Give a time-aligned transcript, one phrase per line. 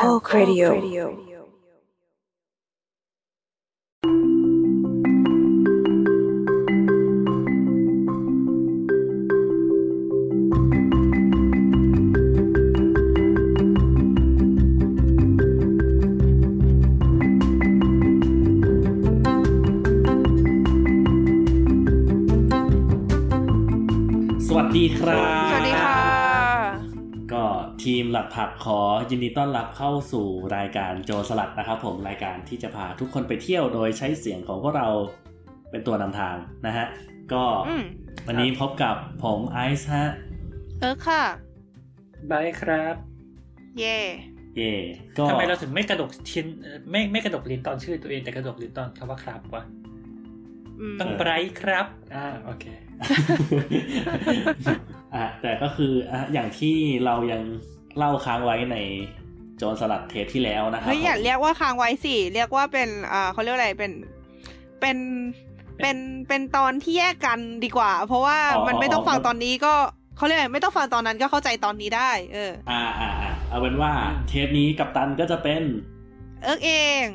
[0.00, 0.70] Talk Radio
[24.48, 25.39] ส
[28.12, 34.88] หลักผักขอยินดีต้อนรับเข้าสู่รายการโจรสลัดนะครับ ผมรายการที่จะพาทุกคนไปเที่ยวโดยใช้เสียงของพวกเรา
[35.70, 36.86] เป็นตัวนำทางนะฮะ
[37.32, 37.84] ก็อืม
[38.26, 40.06] วันนี้พบกับผมไอซ์ฮะ
[40.80, 41.22] เออค่ะ
[42.30, 42.94] บายครับ
[43.78, 43.98] เย่
[44.56, 44.72] เย่
[45.18, 49.62] ก็ทำไมเราถึงไม่กระดกชิ้นเอ่อไม่ไม่กระดกลิ้นตอนชื่อตัวเองแต่กระดกลิ้นตอนคำว่าครับวะ
[50.80, 52.64] อืมต้องไบรท์ครับ อ่า โอเค
[55.14, 57.42] อะแต่ก็คืออะอย่างที่เรายัง
[58.00, 58.76] เล่าค้างไว้ใน
[59.56, 63.92] โจรสลัดเทปที่แล้วนะครับเฮ้ยอย่าผมเรียกว่าค้างไว้สิเรียกว่าเป็นอ่าเขาเรียกว่าอะไรเป็น
[64.80, 64.96] เป็น
[65.80, 65.96] เป็น
[66.28, 69.74] เป็นตอนที่แยกกันดีกว่า เพราะว่ามันไม่ต้องฟังตอนนี้ก็
[70.16, 73.92] เขาเรียกอะไรไม่ต้องฟังตอนนั้นก็เข้าใจตอนนี้ได้ เออ อ่าอ่าอ่าเอาเป็นว่า
[74.28, 75.62] เทปนี้กัปตันก็จะเป็น
[76.42, 76.72] เอิร์กเอ
[77.04, 77.06] ง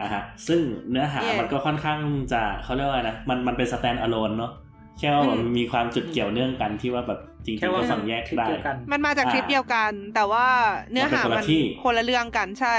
[0.00, 1.38] อ่าฮะซึ่งเนื้อหา Yeah.
[1.40, 2.00] มันก็ค่อนข้าง
[2.32, 4.52] จะเขาเรียกว่าอะไรนะมันมันเป็น standalone เนาะ
[4.98, 10.46] แค่ว่าอืมมันมีความจุดเกี่ยวเนื่องกันที่ว่าแบบ จริงแค่ๆว่าก็ฝั่งแยกคลิปได้เดียวกันมันมาจากอ่าคลิปเดียวกัน แต่ว่า
[10.90, 12.76] เนื้อหามันเป็นคนมัละนที่คนละเรื่องกันใช่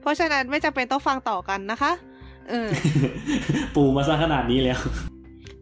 [0.00, 1.92] เพราะฉะนั้นไม่จำเป็นต้องฟังต่อกันนะคะ
[2.48, 2.68] เออ
[3.74, 4.78] ปูมาซะขนาดนี้แล้ว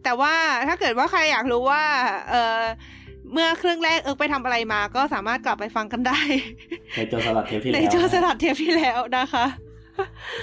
[0.03, 0.33] แต่ว่า
[0.67, 1.83] ถ้าเกิดว่าใครอยากรู้ว่า
[2.29, 2.59] เออ
[3.33, 6.19] เมื่อเครื่องแรกเอิร์กไปทำอะไรมาก็สามารถกลับไปฟังกันได้
[6.95, 9.45] ในโจรสลัดเทปที่ในแล้วโจรสลัดเทปที่แล้วนะคะ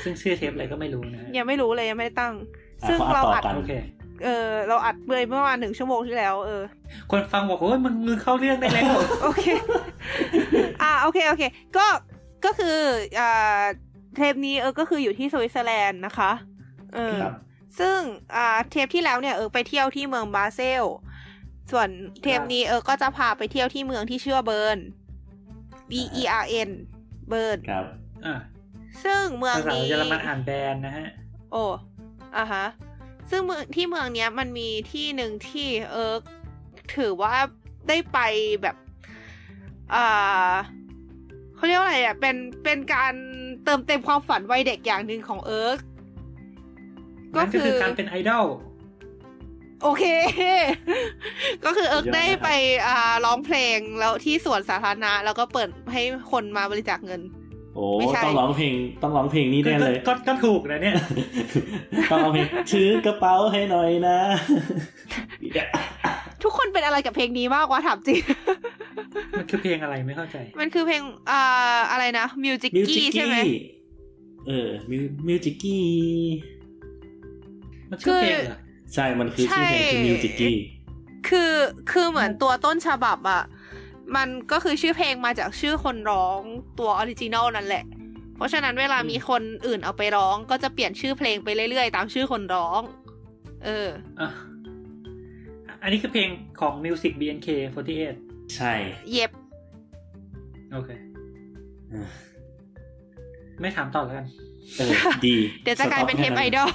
[0.05, 2.35] ซึ่งชื่อเทปอะไรก็ไม่รู้นะฮะยังไม่รู้เลยยังไม่ได้ตั้ง
[2.83, 3.63] อะซึ่งเขาอัดต่อเราอัดกันโอ
[4.17, 6.63] เคเออเราอัดเบยเมื่อวานหนึ่งชั่วโมงที่แล้วเออ
[7.11, 9.45] คนฟังบอกว่ามึงมึงเข้าเรื่องได้แล้วโอเค
[10.83, 11.43] อ่าโอเคโอเค
[11.77, 11.87] ก็
[12.45, 12.79] ก็คือ
[13.21, 13.63] อ่า
[14.17, 16.31] เทปนี้เออก็คืออยู่ที่สวิตเซอร์แลนด์นะคะ
[16.95, 17.35] เออครับ
[17.79, 17.99] ซึ่ง
[18.37, 20.85] อ่าเทปที่แล้วเนี่ยเอิร์กไปเที่ยวที่เมืองบาเซล
[21.73, 21.89] ส่วน
[22.23, 24.79] เทปนี้เอิร์กก็จะพาไปเที่ยวที่เมืองที่ชื่อว่าเบิร์น
[25.91, 26.71] B E R N
[27.29, 27.85] เบิร์นครับ
[28.27, 28.35] อ่า
[29.05, 31.09] ซึ่งเมืองภาษานี้เยอรมันอ่านแบนนะฮะ
[31.53, 31.63] โอ้
[32.37, 32.65] อะฮะ
[33.31, 36.23] ซึ่งเมืองที่เมืองเนี้ยมันมีที่หนึ่งที่เอิร์ก
[36.97, 37.35] ถือว่า
[37.89, 38.19] ได้ไป
[38.63, 38.77] แบบ
[39.95, 40.53] อ่า
[41.57, 43.15] เขาเรียกว่าอะไรอะเป็นเป็นการ
[43.65, 45.79] เติมเต็มความฝันวัยเด็กอย่างหนึ่งของเอิร์ก
[47.35, 48.45] ก็นั่นก็คืคืออการเป็นไอดอล
[49.83, 50.05] โอเค
[51.65, 52.51] ก็คือเอิร์กสุดยอดได้นะครับไป
[52.87, 56.03] อ่าร้องเพลงแล้วที่สวนสาธารณะ แล้วก็เปิดให้
[56.33, 57.21] คนมาบริจาคเงิน
[57.75, 60.97] โอ้ไม่ใช่ต้องร้องเพลงต้องร้องเพลงนี้ก็แน่เลยก็ก็ถูกนะเนี่ย
[62.11, 64.19] ต้องร้องเพลงถือกระเป๋าให้หน่อยนะ
[66.43, 68.21] ทุกคนเป็นอะไรกับเพลงนี้มากวะถามจริง
[69.39, 73.37] มันคือเพลงอะไรไม่เข้าใจ มันคือเพลงอ่าอะไรนะมิวจิกมิวจิกี้ใช่ไหม
[74.47, 75.85] เออมิวมิวจิกี้
[77.91, 78.59] มันชื่อเพลงเหรอ
[78.95, 80.55] ใช่มันคือชื่อเพลงคือใช่มิวจิกี้
[81.29, 81.53] คือ
[81.91, 83.43] คือเหมือนตัวต้นฉบับอะ
[84.17, 86.41] มันก็คือชื่อเพลงมาจากชื่อคนร้อง
[86.79, 87.85] ตัว original นั่นแหละ
[88.37, 92.81] เพราะฉะนั้นเวลามีคนอื่นเอาไปร้องก็จะเปลี่ยนชื่อเพลงไปเรื่อยๆ ตามชื่อคนร้อง
[93.65, 93.89] เออ
[94.21, 94.29] อะ
[95.83, 96.29] อันนี้คือเพลง
[96.61, 98.15] ของ Music BNK48
[98.57, 98.73] ใช่
[99.13, 99.31] Yep
[100.73, 100.91] โอเค
[101.91, 102.09] เออ
[103.61, 104.27] ไม่ถามต่อแล้วกัน
[104.77, 104.93] เออ
[105.27, 106.71] ดี เดี๋ยวจะกลายเป็นเทปไอดอล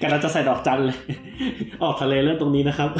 [0.00, 0.98] กันเราจะใส่ดอกจันเลย
[1.82, 2.90] ออกทะเลเรื่องตรงนี้นะครับ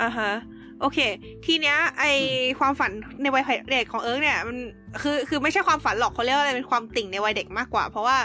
[0.00, 0.32] อ่าฮะ
[0.80, 0.98] โอเค
[1.44, 2.04] ทีเนี้ย ไอ
[2.58, 2.90] ความฝัน
[3.22, 4.58] ในวัยเด็กของเอิร์กเนี่ยมัน
[5.02, 8.18] คือคือไม่ใช่ความฝันหรอกเขาเรียกว่าอะไรเป็นความติ่งในวัยเด็กมากกว่า เพราะว่า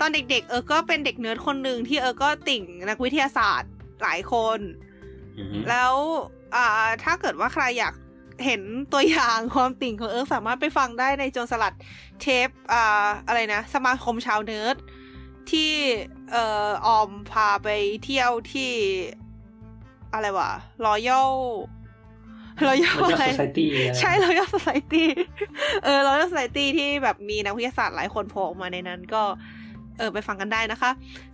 [0.00, 3.70] ตอนเด็กๆ เอิร์กก็เป็นเด็กเนิร์ดคนหนึ่งที่เอิร์กก็ติ่งนักวิทยาศาสตร์
[4.02, 4.58] หลายคน
[5.38, 5.94] อือฮึแล้ว
[6.54, 7.94] อ่าถ้าเกิดว่าใครอยาก
[8.44, 8.62] เห็น
[8.92, 11.74] ตัวอย่างความติ่งของเอิร์กสามารถไปฟังได้ในโจรสลัด
[12.20, 14.76] เทปอ่าอะไรนะ สมาคมชาวเนิร์ด
[15.50, 15.72] ที่
[16.32, 17.68] เอ่อออมพาไป
[18.04, 18.72] เที่ยวที่
[20.16, 20.50] อะไรวะ
[20.84, 21.30] รอยัล
[22.66, 25.08] รอยัล Royal อะไร Society อะไรใช่รอยัลสไ i ตี้
[25.84, 29.22] เออรอยัลสไ i ตี้ที่แบบมีนักวิทยาศาสตร์หลายคนโผล่ออกมาในนั้นก็
[29.98, 30.90] เออไปฟังกันได้นะคะ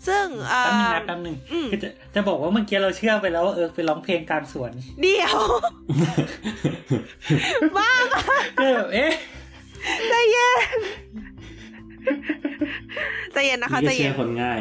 [0.07, 5.39] ซึ่งอ่าแป๊บนึงนะแป๊บนึงอืมคือจะจะบอกว่าเมื่อกี้เราเชื่อไปแล้วว่าเออไปร้องเพลงกลารสวน เดียว
[7.77, 8.23] บ้าปะ
[8.59, 9.13] ก็แบบเอ๊ะ
[10.09, 10.79] ใจเย็น
[13.33, 14.61] ใจเย็นนะคะใจนี่ก็เย็เชื่อนคนง่าย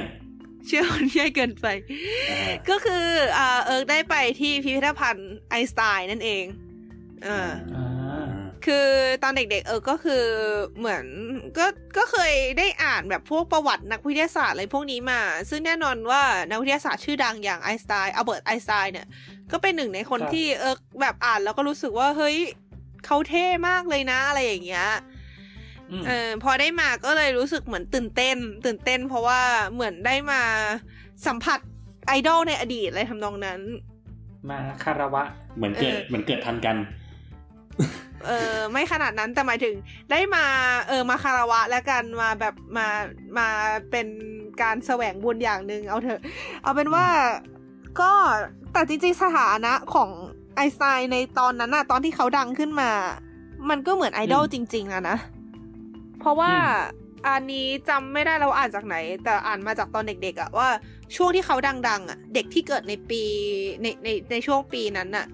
[0.68, 1.68] เชื่อคนง่ายเกินไป
[2.30, 3.06] อ่าก็คือ
[3.38, 6.44] อ่าเอิร์กได้ไปที่พิพิธภัณฑ์ไอน์สไตน์นั่นเอง
[7.26, 8.32] อ่าอ่า
[8.66, 8.88] คือ
[9.24, 10.24] ตอนเด็กๆเออก็คือ
[10.78, 11.04] เหมือน
[11.58, 11.66] ก็
[11.98, 19.08] ก็เคยได้อ่านแบบพวกประวัตินักวิทยาศาสตร์อะไรพวกนี้มา ซึ่งแน่นอนว่านักวิทยาศาสตร์ชื่อดังอย่างไอน์สไตน์อัลเบิร์ตไอน์สไตน์เนี่ย
[19.52, 22.38] ก็เป็นหนึ่งในคนที่เออแบบอ่านแล้วก็รู้สึกว่าเฮ้ย
[23.06, 25.11] เขาเท่มากเลยนะอะไรอย่างเงี้ยอืม
[26.08, 29.42] เออพอได้มาก็เลยรู้สึกเหมือนตื่นเต้น ตื่นเต้น เพราะว่า
[29.74, 30.42] เหมือนได้มา
[31.28, 31.60] สัมผัส
[32.08, 33.60] ไอดอลในอดีตอะไรทำนองนั้น
[34.50, 35.24] มาคารวะ
[35.56, 36.78] เหมือนเกิดเออเหมือนเกิดทันกัน
[38.28, 39.76] เออไม่ขนาดนั้นแต่หมายถึง
[40.12, 40.46] ได้มา
[40.88, 42.88] เออมาคารวะและกันมาแบบมา
[43.38, 43.48] มา
[43.92, 44.08] เป็น
[44.62, 46.22] การแสวงบุญอย่างหนึ่งเอาเถอะ
[46.64, 47.06] เอาเป็นว่า
[48.00, 48.12] ก็
[48.74, 50.10] แต่จริงๆสถานะของ
[50.56, 52.92] ไอน์สไตน์ในตอนนั้นอะตอนที่เขาดังขึ้นมา
[53.70, 55.18] มันก็เหมือนไอดอลอืมจริง ๆอะนะ
[56.22, 60.70] เพราะว่าอืมอันนี้จำไม่ได้เราอ่านจากไหน แต่อ่านมาจากตอนเด็กๆอะว่า
[61.16, 63.22] ช่วงที่เขาดัง ๆอะเด็กที่เกิดในปี
[63.82, 65.26] ในในในช่วงปีนั้นอะ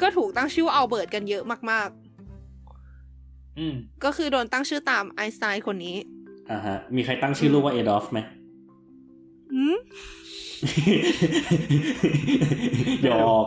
[0.00, 5.96] ก็ถูกตั้งชื่อว่าอัลเบิร์ตกันเยอะมากๆ อืมก็คือโดนตั้งชื่อตามไอน์สไตน์คนนี้
[6.50, 8.18] อ่าฮะ มีใครตั้งชื่อลูกว่าเอดอฟไหม
[9.54, 9.76] หืม
[13.04, 13.46] หยอก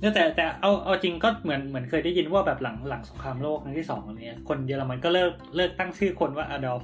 [0.00, 6.82] เนี่ยแต่แต่เอาเอาจริงก็เหมือนเหมือนเคยได้ยินว่าแบบหลังหลังสงครามโลกครั้งที่สองอะไรเงี้ยคนเยอรมันก็เลิกเลิกตั้งชื่อคนว่าอดอล์ฟ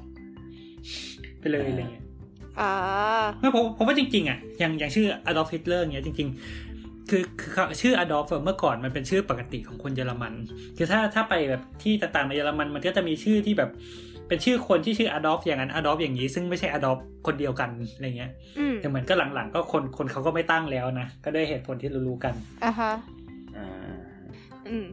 [1.40, 2.04] ไปเลยอะไรเงี้ย
[2.60, 2.70] อ่า
[3.38, 6.28] ไม่ผมผมว่าจริง ๆอะอย่างอย่างชื่ออดอล์ฟฮิตเลอร์เงี้ยจริง
[6.68, 10.32] ๆ คือคือเขาชื่ออดอล์ฟเมื่อก่อนมันเป็นชื่อปกติของคนเยอรมัน
[10.76, 13.70] คือถ้าถ้าไปแบบที่ต่างๆในเยอรมันมันก็จะมีชื่อที่แบบ
[14.28, 22.34] เป็นชื่อคนที่ชื่ออดอล์ฟอย่างนั้นอดอล์ฟอย่างนี้ ซึ่งไม่ใช่อดอล์ฟคนเดียวกันอะไรเงี้ยอืมแต่เหมือนก็หลังๆ ก็คนคนเขาก็ไม่ตั้งแล้วนะ ก็ด้วยเหตุผลที่รู้ๆกัน
[22.64, 22.93] อ่าฮะ
[23.56, 23.69] อ่า
[24.69, 24.87] อืม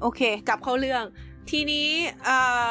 [0.00, 1.04] โอเค กลับเข้าเรื่อง
[1.50, 1.88] ทีนี้
[2.24, 2.66] เอ่อ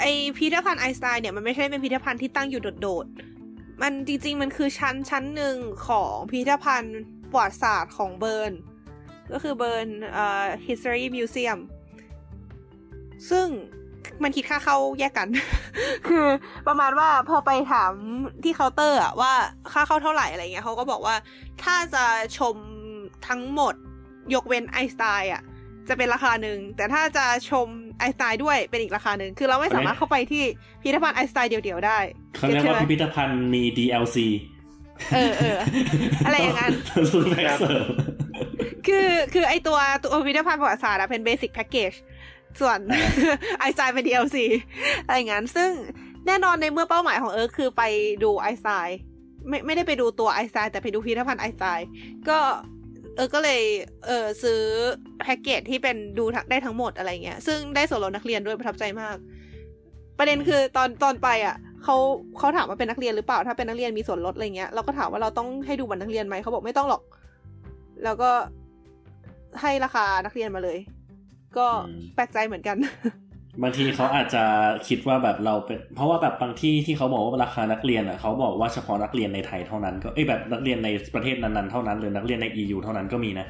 [0.00, 0.04] ไอ
[0.36, 5.56] พิพิธภัณฑ์ไอน์สไตน์เนี่ยมันไม่ใช่เป็นพิพิธภัณฑ์ที่ตั้งอยู่โดดๆ มันจริง ๆ มันคือชั้นชั้นหนึ่ง
[5.88, 6.98] ของพิพิธภัณฑ์
[7.30, 8.52] ประวัติศาสตร์ของเบิร์น
[9.32, 11.58] ก็คือเบิร์นเอ่อ history museum
[13.30, 13.48] ซึ่ง
[14.22, 15.28] มันคิดค่าเข้าแยกกัน
[16.08, 16.26] คือ
[16.66, 17.92] ประมาณว่าพอไปถาม
[18.44, 19.32] ที่เคาน์เตอร์อะว่า
[19.72, 21.16] ค่าเข้าเท่าไหร่อะไรเงี้ยเขาก็บอกว่า
[21.62, 22.04] ถ้าจะ
[22.38, 22.56] ชม
[23.28, 23.74] ทั้งหมด
[24.34, 25.42] ยกเว้นไอน์สไตน์อะ
[25.88, 27.66] จะเป็นราคาหนึ่ง แต่ถ้าจะชม
[27.98, 30.44] ไอน์สไตน์ด้วยเป็นอีกราคาหนึ่ง คือเราไม่สามารถเข้าไปที่
[30.82, 31.98] พิพิธภัณฑ์ไอน์สไตน์เดี่ยวๆได้
[32.34, 34.16] เขาเรียกว่าใช่ไหมพิพิธภัณฑ์มี DLC
[35.14, 35.56] เออเออ
[36.26, 37.86] อะไรอย่างนั้นต้องแพ็กเสริม
[38.86, 41.92] คือคือไอตัวตัวพิพิธภัณฑ์ประวัติศาสตร์อะเป็นเบสิ c แพ็กเกจ
[42.60, 42.78] ส่วน
[43.60, 44.36] ไอน์สไตน์เป็น DLC
[45.04, 45.70] อะไรอย่างนั้น ซึ่ง
[46.26, 47.82] แน่นอนในเมื่อเป้าหมายของเอิร์กคือไป
[48.22, 48.98] ดูไอน์สไตน์
[49.48, 51.88] ไม่ไม่ได้ไปดูตัวไอซน์แต่ไปดูพิพิธภัณฑ์ไอซน์
[52.28, 52.38] ก็
[53.16, 53.60] เออ ก็เลย
[54.06, 54.60] เออซื้อ
[55.20, 59.16] แพ็กเกจที่เป็นดูได้ทั้งหมดอะไรเงี้ย ซึ่งได้ส่วนลดนักเรียนด้วยประทับใจมาก
[60.18, 61.96] ประเด็นคือตอนตอนไปอะเขา
[62.38, 67.02] เขาถามว่าเป็นนักเรียนหรือเปล่า ถ้าเป็นนักเรียนมีส่วนลดอะไรเงี้ย เราก็ถามว่าเราต้องให้ดูบัตรนักเรียนไหมเขาบอกไม่ต้องหรอก
[68.04, 68.30] แล้วก็
[69.60, 70.78] ให้ราคานักเรียนมาเลย
[71.58, 72.76] ก็อืมแปลกใจเหมือนกัน
[73.62, 74.44] บางทีเขาอาจจะ
[74.88, 83.46] คิดว่าแบบเราเป็น เพราะว่าแบบบางที่ที่เขาบอกว่าราคานักเรียนอะเขาบอกว่าเฉพาะนักเรียนในไทยเท่านั้น ก็เอ้ยแบบนักเรียนในประเทศนั้นๆเท่านั้นหรือนักเรียนใน EU เท่านั้นก็มีนะ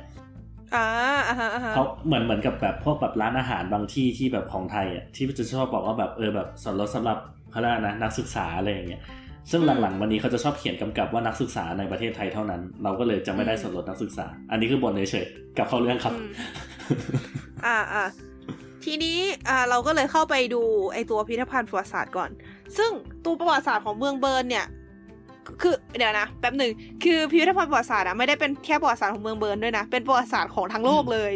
[0.74, 0.86] อ่า
[1.28, 7.18] อ่าฮะอ่าฮะเขาเหมือนเหมือนกับแบบพวกแบบร้านอาหารบางที่ที่แบบของไทยอะที่จะชอบบอกว่าแบบเออแบบส่วนลดสำหรับ
[7.50, 9.02] เขาเรียกอะไรนะนักศึกษาอะไรอย่างเงี้ย
[9.50, 16.14] ซึ่งหลังๆวันนี้เขาจะชอบเขียนกำกับว่านักศึกษาในประเทศไทยเท่านั้น เราก็เลยจะไม่ได้ส่วนลดนักศึกษา อันนี้คือบนเฉยๆกลับเข้าเรื่องครับ
[16.90, 17.00] อืม
[17.66, 18.04] อ่าอ่า
[18.84, 20.62] ทีนี้อ่าเราก็เลยเข้าไปดู
[20.94, 22.30] ไอตัวพิพิธภัณฑ์ประวัติศาสตร์ก่อน
[22.76, 22.90] ซึ่ง
[23.24, 24.66] ตัวประวัติศาสตร์ของเมืองเบิร์นเนี่ย
[25.62, 26.72] คือเดี๋ยวนะแป๊บหนึ่ง
[27.04, 31.32] คือพิพิธภัณฑ์ประวัติศาสตร์อะไม่ได้เป็นแค่ประวัติศาสตร์ของเมืองเบิร์นด้วยนะเป็นประวัติศาสตร์ของทั้งโลกเลย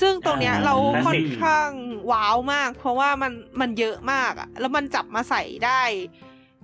[0.00, 1.70] ซึ่งตรงเนี้ยอ่าเราคลาสค่อสินกข้าง
[2.10, 5.82] ว้าวมาก เพราะว่ามันมันเยอะมากอะแล้วมันจับมาใส่ได้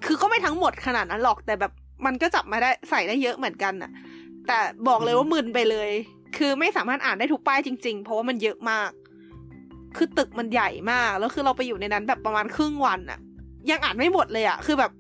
[0.05, 1.73] คือก็ไม่ทั้งหมดขนาดนั้นหรอกแต่แบบ
[2.07, 3.91] มันก็จับมาได้ใส่ได้เยอะเหมือนกันอะ
[4.47, 5.91] แต่บอกเลยว่ามึนไปเลย
[6.37, 8.91] คือไม่สามารถอ่านได้ทุกป้ายจริง ๆ เพราะว่ามันเยอะมาก
[9.97, 13.19] คือตึกมันใหญ่มาก แล้วคือเราไปอยู่ในนั้นแบบประมาณครึ่งวันอะ
[13.71, 14.93] ยังอ่านไม่หมดเลยอะคือแบบ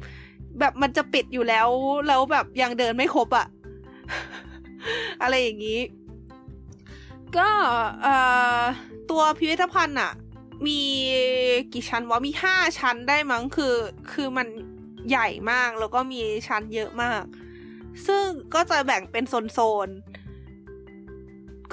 [0.60, 1.68] แบบมันจะปิดอยู่แล้ว
[2.08, 3.46] แล้วแบบยังเดินไม่ครบอะ
[5.22, 5.80] อะไรอย่างนี้
[7.36, 7.48] ก็
[8.02, 8.16] เอ่
[8.58, 8.60] อ
[9.10, 10.12] ตัวพิพิธภัณฑ์อะ
[10.66, 10.80] มี
[11.72, 13.74] กี่ชั้นวะมีห้าชั้นได้มั้งคือ
[14.12, 14.46] คือมัน
[15.10, 17.22] ใหญ่มากแล้วก็มีชั้นเยอะมาก
[18.06, 18.24] ซึ่ง
[18.54, 20.21] ก็จะแบ่งเป็นโซนๆ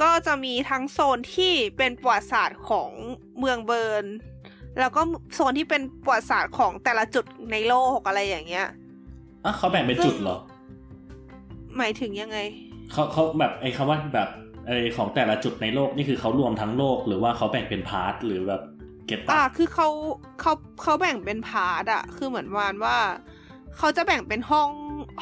[0.01, 2.91] ก็จะมีทั้งโซนที่เป็นประวัติศาสตร์ของ
[3.39, 4.05] เมืองเบิร์น
[4.79, 5.01] แล้วก็
[5.33, 8.67] โซนที่เป็นประวัติศาสตร์ของแต่ละจุดในโลกอะไรอย่างเงี้ย
[9.43, 10.37] อะเขาแบ่งเป็นจุดเหรอ
[11.77, 12.37] หมายถึงยังไง
[12.91, 14.29] เขาเขาแบบไอ้คำว่าแบบ
[14.65, 18.61] ไอ้ของแต่ละจุดในโลกนี่คือเขารวมทั้งโลกหรือว่าเขาแบ่งเป็น part หรือแบบ
[19.07, 19.87] get อ่าปะคือเขา
[20.41, 22.97] เขาเขาแบ่งเป็น part อะคือเหมือนวานว่า
[23.77, 24.69] เขาจะแบ่งเป็นห้อง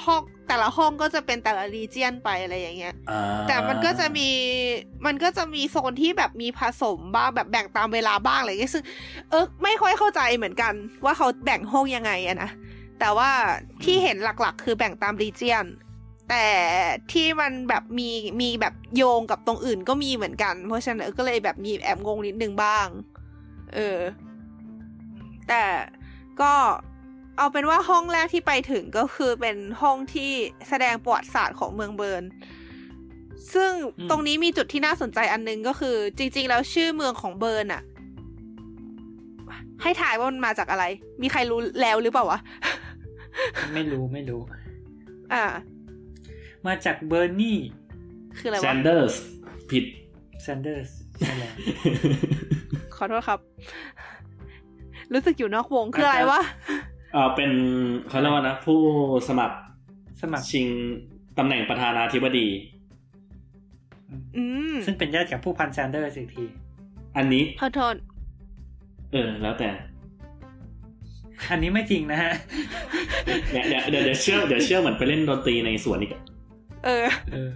[0.06, 4.30] ห้อง แต่ละห้องก็จะเป็นแต่ละ region ไปอะไรอย่างเงี้ยอ่าแต่มันก็จะมี
[5.06, 8.84] มันก็จะมีโซนที่แบบมีผสมบ้างแบบแบ่งตามเวลาบ้างอะไรอย่างเงี้ยซึ่ง
[9.30, 10.74] เออไม่ค่อยเข้าใจเหมือนกัน
[11.06, 12.50] ว่าเขาแบ่งห้องยังไงอะนะ
[13.00, 13.30] แต่ว่า
[13.84, 15.66] ที่เห็นหลักๆ คือแบ่งตาม region
[16.30, 16.46] แต่
[17.12, 18.10] ที่มันแบบมี
[18.42, 22.88] มีแบบโยงกับตรงอื่นก็มีเหมือนกัน เพราะฉะนั้นเออก็เลยแบบมีแอบงงนิดนึงบ้าง
[23.76, 24.00] เออ
[25.50, 25.64] แต่
[26.42, 26.54] ก็
[27.38, 30.32] เอาเป็นว่าห้องแรกที่ไปถึงก็คือเป็นห้องที่
[30.70, 32.24] แสดงประวัติศาสตร์ของเมืองเบิร์น
[33.54, 37.82] ซึ่งอืมตรงนี้มีจุดที่น่าสนใจอันนึงก็คือ จริง ๆ แล้วชื่อเมืองของเบิร์นอะ
[39.82, 40.86] ให้ทายว่ามันมาจากอะไร
[41.22, 42.40] มีใครรู้แล้วหรือเปล่าวะ
[43.74, 44.42] ไม่รู้ไม่รู้
[45.34, 45.46] อ่า
[46.68, 47.58] มาจากเบอร์นี่
[48.38, 49.16] คืออะไรวะ แซนเดอร์ส
[49.70, 49.86] ผิด
[50.44, 50.90] แซนเดอร์ส
[51.20, 51.54] ใช่แล้ว
[52.96, 53.40] ขอโทษครับ
[55.14, 57.52] รู้สึกอยู่นอกวงคืออะไรวะเออเป็น
[58.10, 58.80] เขาเรียกว่านะ ผู้
[59.28, 59.58] สมัคร
[60.22, 60.68] สมัครชิง
[61.38, 62.48] ตำแหน่งประธานาธิบดี
[64.38, 66.46] อืมซึ่งเป็นญาติกับผู้พันแซนเดอร์สอีกที
[67.18, 67.96] อันนี้ขอโทษ
[69.14, 69.70] เออ แล้วแต่
[71.52, 72.32] อันนี้ไม่จริงนะฮะ
[73.52, 76.22] เดี๋ยวเดี๋ยวเดี๋ยวเดี๋ยวเชื่อเดี๋ยวเชื่อเหมือนไปเล่นดนตรีในสวนอีกอะ
[76.86, 77.50] เออเออ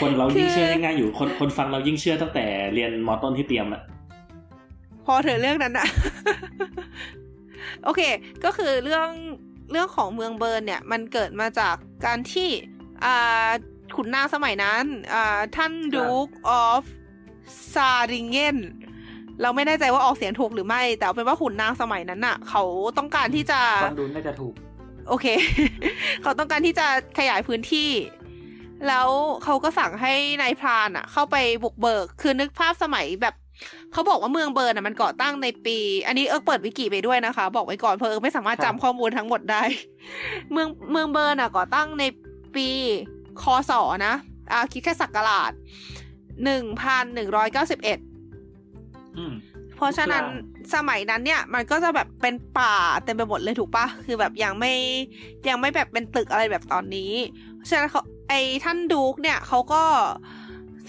[0.00, 3.82] คนเรายิ่งคือเชื่อง่ายๆอยู่ คนคนฟังเรายิ่งเชื่อตั้งแต่เรียนมอต้นที่เตรียมอะ
[5.06, 5.86] พอเถอะเรื่องนั้นอะ
[7.84, 8.00] โอเค
[8.44, 9.08] ก็คือเรื่อง
[9.70, 11.74] เรื่องของเมืองเบิร์นเนี่ยมันเกิดมาจาก
[12.06, 12.48] การที่
[13.04, 13.48] อ่า
[13.96, 16.84] ขุนนางสมัยนั้นอ่าท่านดูกออฟ
[17.72, 18.58] ซาริงเกน
[19.42, 22.62] เราไม่แน่ใจว่าออกเสียงถูกหรือไม่ แต่เอาเป็นว่าขุนนางสมัยนั้นน่ะ เขา
[22.98, 24.54] ต้องการที่จะฟังดูน่าจะถูก
[25.08, 25.26] โอเค
[26.22, 26.86] เขาต้องการที่จะ
[27.18, 27.90] ขยายพื้นที่
[28.88, 29.08] แล้ว
[29.44, 33.34] เขาก็สั่งให้นายพรานอะ เข้าไปบุกเบิก คือนึกภาพสมัยแบบ
[33.92, 35.76] เขาบอกว่าเมืองเบิร์นอะมันก่อตั้งในปี
[36.06, 39.62] อันนี้เอิร์กเปิดวิกิไปด้วยนะคะ บอกไว้ก่อนเพราะเอิร์กไม่สามารถครัจำบข้อมูลทั้งหมดได้
[40.52, 42.04] เมืองเมืองเบิร์นอะก่อตั้งใน
[42.54, 42.68] ปี
[43.42, 43.72] คศ
[44.06, 44.14] นะ
[44.52, 45.52] อ่าคริสต์ศักราช
[46.44, 47.98] หนึ่งพันหนึ่งร้อยเก้าสิบเอ็ด
[49.16, 49.34] อืม
[49.76, 50.32] เพราะฉะนั้นครั
[50.66, 52.74] บสมัยนั้นเนี่ย มันก็จะแบบเป็นป่า
[53.04, 54.72] เต็มไปหมดเลยถูกปะคือแบบยังไม่
[55.48, 57.12] ยังไม่แบบเป็นตึกอะไรแบบตอนนี้
[57.56, 59.82] เพราะฉะนั้นเขาไอ้ท่านดูกเนี่ยเขาก็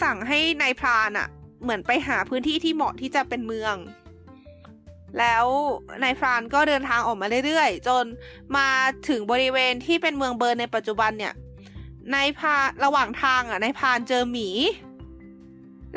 [0.04, 1.28] สั่งให้นายพรานอะ
[1.62, 3.76] เหมือนไปหาพื้นที่ที่เหมาะที่จะเป็นเมือง
[5.20, 5.46] แล้ว
[6.04, 8.06] นายพรานก็เดินทางออกมาเรื่อยๆ จน
[8.58, 8.70] มา
[9.10, 11.34] ถึงบริเวณที่เป็นเมืองเบิร์นในปัจจุบันเนี่ย
[12.14, 14.50] นายพรานระหว่างทางอะนายพรานเจอหมี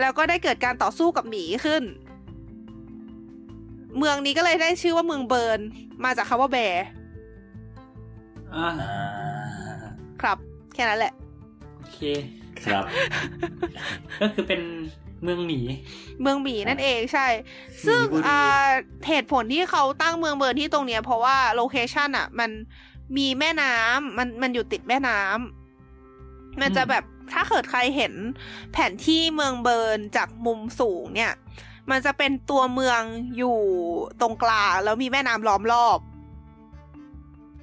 [0.00, 1.82] แล้วก็ได้เกิดการต่อสู้กับหมีขึ้น
[3.98, 5.60] เมืองนี้ก็เลยได้ชื่อว่าเมืองเบิร์น
[6.04, 6.84] มาจากคำว่า bear
[8.54, 8.94] อ่าอ่า
[10.22, 10.38] ครับ
[10.74, 11.12] แค่นั้นแหละ
[11.76, 12.00] โอเค
[12.64, 12.84] ครับ
[14.20, 14.60] ก็คือเป็น
[15.24, 15.60] เมืองหมี
[16.22, 17.26] เมืองหมีนั่นเองใช่
[17.86, 18.68] ซึ่งหมีบุรีอ่า
[19.08, 22.50] เหตุผลที่เขาตั้งเมืองเบิร์นที่ตรงเนี้ยเพราะว่า location อะ มัน
[23.16, 28.12] มีแม่น้ำมันมันอยู่ติดแม่น้ำมันจะแบบถ้าเกิดใครเห็น
[28.72, 31.32] แผนที่เมืองเบิร์นจากมุมสูงเนี่ย
[31.90, 33.02] มันจะเป็นตัวเมือง
[33.38, 33.58] อยู่
[34.20, 35.98] ตรงกลางแล้วมีแม่น้ำล้อมรอบ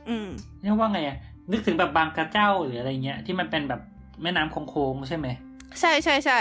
[0.10, 0.28] อืม
[0.62, 1.18] เรียกว่าไงอะ
[1.52, 3.82] นึกถึงแบบบางกระเจ้าหรืออะไรเงี้ยที่มันเป็นแบบ
[4.22, 5.28] แม่น้ำโค้งๆใช่ไหม
[5.80, 6.40] ใช่ใช่ใช่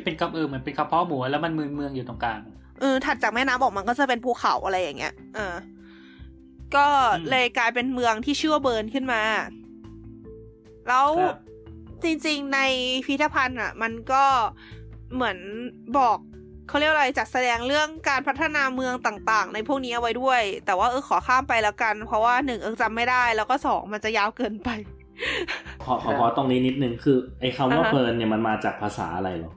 [0.00, 2.40] ที่เป็นกระเออเหมือนเป็นกระเพาะหมูแล้วมันเมืองเมืองอยู่ตรงกลาง
[2.80, 5.54] เออถัดจากแม่น้ำออกมันก็จะเป็นภูเขาอะไรอย่างเงี้ยเออ
[6.76, 9.22] ก็อืมเลยกลายเป็นเมืองที่ชื่อว่าเบิร์นขึ้นมา
[10.88, 11.36] แล้วครับ
[12.02, 12.60] จริงๆ ใน
[13.06, 14.24] พิพิธภัณฑ์อะ มันก็
[15.14, 15.38] เหมือน
[15.98, 16.18] บอก
[16.68, 24.68] เขาเรียกว่าอะไรจัดแสดงเรื่องการพัฒนาเมืองต่างๆ ในพวกนี้เอาไว้ด้วย แต่ว่าเออขอข้ามไปแล้วกัน เพราะว่าหนึ่งเออจำไม่ได้ แล้วก็สองมันจะยาวเกินไป
[25.84, 29.52] ขอขอขอตรงนี้นิดนึงคือ ไอ้คำว่าอ่าฮะเบิร์นเนี่ยมันมาจากภาษาอะไรเหรอ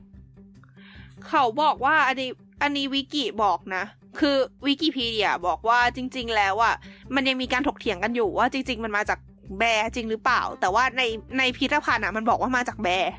[1.29, 2.29] เขาบอกว่าอันนี้
[2.61, 3.83] อันนี้วิกิบอกนะ
[4.19, 6.75] คือวิกิพีเดียบอกว่าจริง ๆ แล้วอะ
[7.15, 9.19] มันยังมีการถกเถียงกันอยู่ว่าจริง ๆ มันมาจาก
[9.57, 11.01] แบร์จริงหรือเปล่า แต่ว่าใน
[11.37, 13.13] ในพิพิธภัณฑ์อะมันบอกว่ามาจากแบร์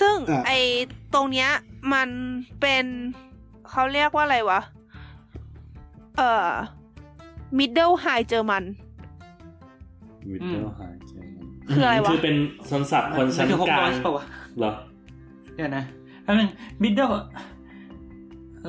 [0.00, 0.52] ซึ่งอะไอ
[1.14, 1.50] ตรงเนี้ย
[1.92, 2.08] มัน
[2.60, 2.84] เป็น
[3.70, 4.60] เขาเรียกว่าอะไรวะ
[6.16, 6.50] เอ่อ
[7.58, 8.64] middle high German
[10.30, 10.80] มิดเดิลไฮ
[11.72, 12.36] คืออะไรวะ คือเป็น
[12.70, 14.24] สนศัพท์คนชั้นมัคือหกลางร้อยเปล่าวะ
[14.58, 14.72] เหรอ
[15.54, 15.84] เดี๋ยวนะ
[16.28, 16.50] แป๊บนึง
[16.82, 17.10] มิดเดิล
[18.64, 18.68] เอ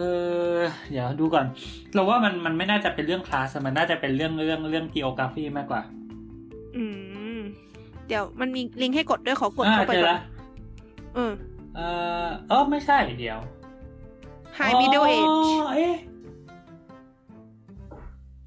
[0.55, 0.59] อ
[0.91, 1.45] เดี๋ยวดูก่อน
[1.93, 5.81] เราว่ามันมันไม่น่าจะเป็นเรื่องคลาสมันน่าจะเป็นเรื่องเรื่องเรื่อง geography มากกว่า
[6.75, 6.83] อื
[7.37, 7.39] ม
[8.07, 10.19] เดี๋ยวมันมีลิงก์ให้กดด้วยขอกดอ่าเข้าไปเจอก่อละน
[11.17, 11.31] อืม
[11.75, 11.81] เอ
[12.25, 13.39] อเออไม่ใช่เดี๋ยว
[14.57, 15.95] high middle อ๋ age อเอ๊ะ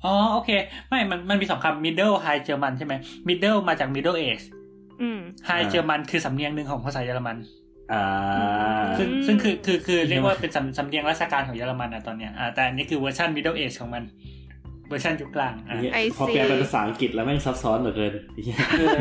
[0.04, 0.50] อ๋อโอเค
[0.88, 2.94] ไม่ มันมันมีสองคำ middle high German ใช่ไหม
[3.28, 4.44] middle มาจาก middle age
[5.02, 7.61] อืม high อ่า German คือสำเนียงหนึ่งของภาษาเยอรมันอ่า
[8.98, 14.04] ซึ่งอืมซึ่งคือคือคือเรียกว่าเป็นสำสำเนียงราชการของเยอรมันอะตอนเนี้ยอ่าแต่อันนี้คือเวอร์ชัน middle age ของมัน
[14.88, 18.12] เวอร์ชันยุคกลางอะเหี้ย I พอ see แปลเป็นภาษาอังกฤษแล้วแม่งซับซ้อนเหลือเกิน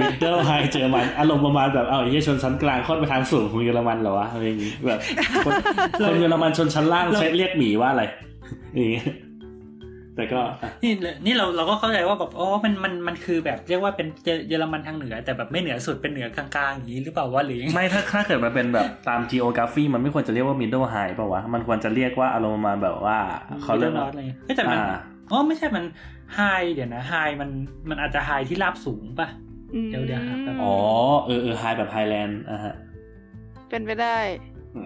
[0.02, 5.00] Middle High German อารมณ์ประมาณแบบเอาไอ้เหี้ยชนชั้นกลางค่อนไปทางสูงของเยอรมันเหรอวะอะไรอย่างงี้แบบ
[5.46, 5.54] คน
[6.08, 8.04] คนเยอรมันชนชั้นล่างใช้เรียกหมีว่าอะไร
[8.76, 9.04] อย่างงี้
[10.16, 10.94] แต่ก็อะนี่
[11.26, 23.18] นี่เราเราก็เข้าใจว่าแบบอ๋อมันมันมันคือแบบเรียกว่าเป็นเยเยอรมันทางเหนือ แต่แบบไม่เหนือสุดเป็นเหนือกลางๆอย่างนี้หรือเปล่าวะหรือยังไงไม่ถ้าถ้าเกิดมันเป็นแบบตาม geography มันไม่ควรจะเรียกว่า middle high ป่าวะมันควรจะเรียกว่าอารมณ์ประมาณแบบว่า
[23.64, 24.98] เขาเรียกนอว่าตอะไรเงี้ยเฮ้ยแต่มันอ่า
[25.32, 25.84] อ๋อไม่ใช่มัน
[26.36, 26.40] ไฮ
[26.74, 27.50] เดี๋ยวนะไฮมัน
[27.90, 29.28] มันอาจจะไฮที่ราบสูงป่ะ
[29.90, 30.76] เดี๋ยวเดี๋ยวหาแป๊บอ๋อ
[31.26, 32.76] เออเออ high แบบ highland อะฮะ
[33.70, 34.18] เป็นไปได้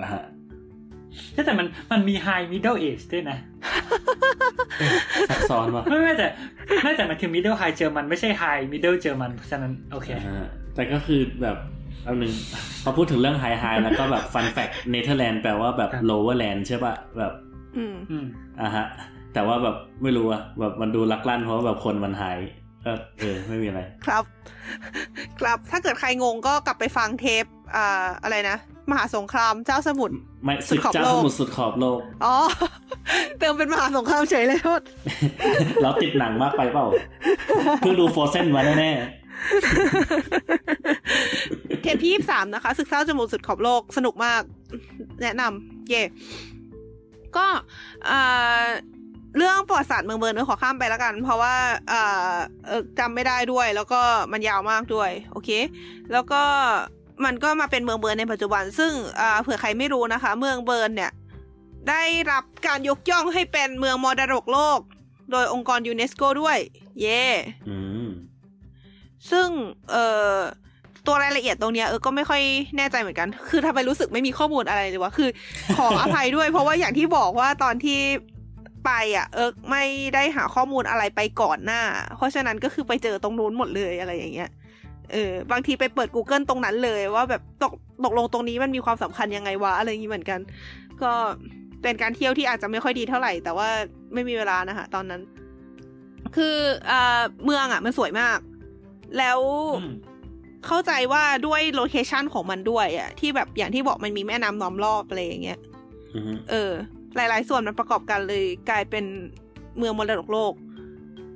[0.01, 0.34] อะฮะเฮ้ย
[1.45, 3.37] แต่มันมันมี High Middle Age ด้วยนะ
[5.29, 6.27] ซับซ้อนว่ะไม่ไม่แต่
[6.83, 11.57] ไม่แต่มันคือ Middle High German ไม่ใช่ High Middle German เพราะฉะนั้นโอเคอ่าฮะแต่ก็คือแบบ
[12.03, 12.33] เอาหนึ่ง
[12.83, 17.33] พอพูดถึงเรื่อง high high แล้วก็แบบ fun fact Netherlands แปลว่าแบบครับ lower land ใช่ป่ะแบบ
[17.77, 18.25] อืมอืม
[18.61, 18.85] อะฮะ
[19.33, 22.37] แต่ว่าแบบไม่รู้อะแบบมันดูลักลั่นเพราะว่าแบบคนมันหาย
[22.85, 24.23] ก็เออไม่มีอะไร ครับ
[25.39, 27.45] ครับถ้าเกิดใครงงก็กลับไปฟังเทป
[27.75, 28.57] อ่าอะไรนะ
[28.89, 32.35] มหาสงครามเจ้าสมุทรไม่สุศึดกขอบเจ้าโลกสมุทรสุดขอบโลก อ๋อ
[33.39, 34.81] เติมเป็นมหาสงครามเฉยเลยโทษ
[35.81, 36.85] แล้วติดหนังมากไปเปล่า
[37.79, 38.91] เพิ่งดูโฟเซนมาแน่
[41.81, 44.41] เทปที่ยี่สามนะคะ ศึกเศร้าจมูกสุดขอบโลกสนุกมาก
[45.21, 46.03] แนะนำเย่
[47.37, 47.47] ก็
[48.09, 48.65] อ่า
[49.37, 51.55] เรื่องประวัติศาสตร์เมืองเบิร์นเออขอข้ามไปแล้วกัน เพราะว่า
[51.91, 52.35] อ่า
[52.67, 54.01] เออจำไม่ได้ด้วย แล้วก็
[54.31, 55.49] มันยาวมากด้วย โอเค
[56.11, 56.41] แล้วก็
[57.25, 61.11] มันก็มาเป็นเมืองเบิร์นในปัจจุบัน ซึ่งอ่าเผื่อใครไม่รู้นะคะ เมืองเบิร์นเนี่ย
[61.89, 64.79] ได้รับการยกย่องให้เป็นเมืองมรดกโลก
[65.31, 66.57] โดยองค์กรยูเนสโกด้วย
[67.01, 68.09] เย่ๆอืม
[69.31, 69.47] ซึ่ง
[69.91, 70.05] เอ่
[70.35, 70.37] อ
[71.07, 72.41] ตัวรายละเอียดตรงเนี้ยเออก็ไม่ค่อย
[72.77, 75.29] แน่ใจเหมือนกัน คือทำไมรู้สึกไม่มีข้อมูลอะไรเลยวะ คือ
[75.77, 77.99] ขออภัยด้วย เพราะว่าอย่างที่บอกว่าตอนที่
[78.85, 79.83] ไปอะ เออไม่
[80.15, 81.81] ได้หาข้อมูลอะไรไปก่อนหน้า
[82.15, 84.49] เพราะฉะนั้นก็คือไปเจอตรงนู้นหมดเลยอะไรอย่างเงี้ย
[85.11, 87.73] เออบางทีไปเปิด Google ตรงนั้นเลยว่าแบบตก
[88.05, 90.39] ตกลงตรงนี้มันมีความสำคัญยังไงวะอะไรอย่างงี้เหมือนกัน
[91.01, 91.11] ก็
[91.81, 93.67] เป็นการเที่ยวที่อาจจะไม่ค่อยดีเท่าไหร่ แต่ว่า
[94.13, 95.21] ไม่มีเวลานะคะตอนนั้น
[96.35, 96.57] คือ
[96.89, 98.39] อ่าเมืองอะ มันสวยมาก
[99.17, 99.39] แล้ว
[99.81, 99.93] อืม
[100.67, 105.59] เข้าใจว่าด้วยโลเคชันของมันด้วยอะที่แบบอย่างที่บอกมันมีแม่น้ำล้อมรอบอะไรอย่างเงี้ย
[106.15, 106.71] อืมเออ
[107.15, 109.05] หลาย ๆ ส่วนมันประกอบกันเลยกลายเป็น
[109.77, 110.53] เมืองมรดกโลก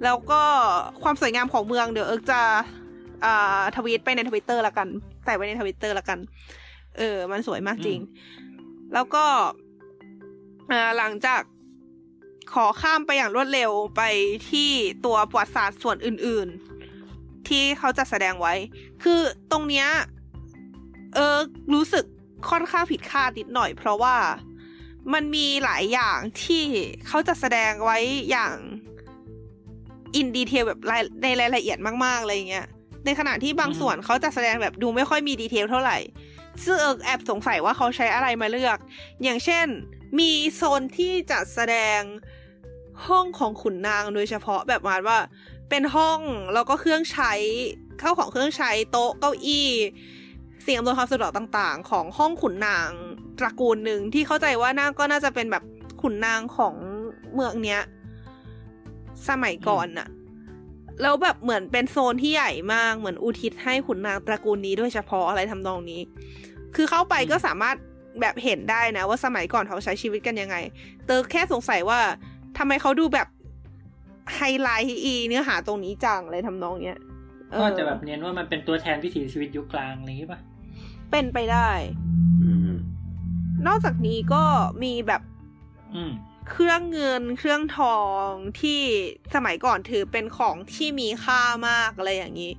[0.04, 0.41] แล้วก็
[1.04, 2.41] ความสวยงามของเมืองเดี๋ยวเอิร์กจะ
[3.26, 4.88] อ่าทวีตไปในทวิตเตอร์ละกัน
[5.26, 6.20] ใส่ไว้ในทวิตเตอร์ละกัน
[6.98, 8.00] เออ มันสวยมากจริง
[8.94, 9.26] แล้วก็
[10.72, 11.42] อ่าหลังจาก
[12.54, 14.02] ขอข้ามไปอย่างรวดเร็วไป
[14.50, 14.70] ที่
[15.06, 16.48] ตัวประวัติศาสตร์ส่วนอื่น
[16.98, 18.54] ๆ ที่เขาจัดแสดงไว้
[19.04, 19.88] คือตรงเนี้ย
[21.16, 21.38] เออ
[21.74, 22.06] รู้สึก
[22.50, 24.16] ค่อนข้างผิดคาดนิดหน่อย เพราะว่า
[25.14, 26.64] มันมีหลายอย่างที่
[27.08, 27.98] เขาจะแสดงไว้
[28.30, 28.56] อย่าง
[30.15, 32.68] in detail แบบรายในรายละเอียดมากๆอะไรอย่างเงี้ย
[33.06, 35.98] ในขณะที่บางอืมส่วนเขาจะแสดงแบบดูไม่ค่อยมี detail เท่าไหร่
[36.64, 38.78] ซึ่งเอิร์กแอบสงสัยว่าเขาใช้อะไรมาเลือก
[39.24, 39.68] อย่างเช่น
[40.20, 42.02] มีโซนที่จัดแสดง
[43.08, 45.18] ห้องของขุนนางโดยเฉพาะแบบประมาณว่า
[45.70, 46.20] เป็นห้อง
[46.54, 47.34] แล้วก็เครื่องใช้
[48.00, 49.70] เข้าของเครื่องใช้โต๊ะเก้าอี้
[50.66, 52.90] สิ่งอำนวยความสะดวกต่างๆ ของห้องขุนนาง
[53.40, 55.64] ตระกูลหนึ่งที่เข้าใจว่าน่าก็น่าจะเป็นแบบ
[56.02, 56.76] ขุนนางของ
[57.34, 57.82] เมืองเนี้ย
[59.28, 60.08] สมัยก่อนน่ะ
[61.02, 66.02] แล้วแบบเหมือนเป็นโซนที่ใหญ่มากเหมือนอุทิศให้ขุนนางตระกูลนี้โดยเฉพาะอะไรทำนองนี้
[66.76, 67.76] คือเข้าไปก็สามารถ
[68.22, 70.56] แบบเห็นได้นะ ว่าสมัยก่อนเขาใช้ชีวิตกันยังไง
[71.06, 72.00] เตอแค่สงสัยว่า
[72.58, 73.28] ทำไมเขาดูแบบ
[74.36, 77.00] ไฮไลท์อีเนื้อหาตรงนี้จังอะไรทำนองเนี้ย
[77.52, 80.40] เออก็จะแบบเน้นว่ามันเป็นตัวแทนวิถีชีวิตยุคกลางอะไรอย่างงี้ป่ะ
[81.12, 81.70] เป็นไปได้
[82.44, 82.72] อืม
[83.68, 84.44] นอกจากนี้ก็
[84.84, 85.22] มีแบบ
[85.96, 86.12] อืม
[86.52, 88.30] เครื่องเงินเครื่องทอง
[88.62, 88.82] ที่
[89.36, 92.52] สมัยก่อนถือเป็นของที่มีค่ามากอะไรอย่างนี้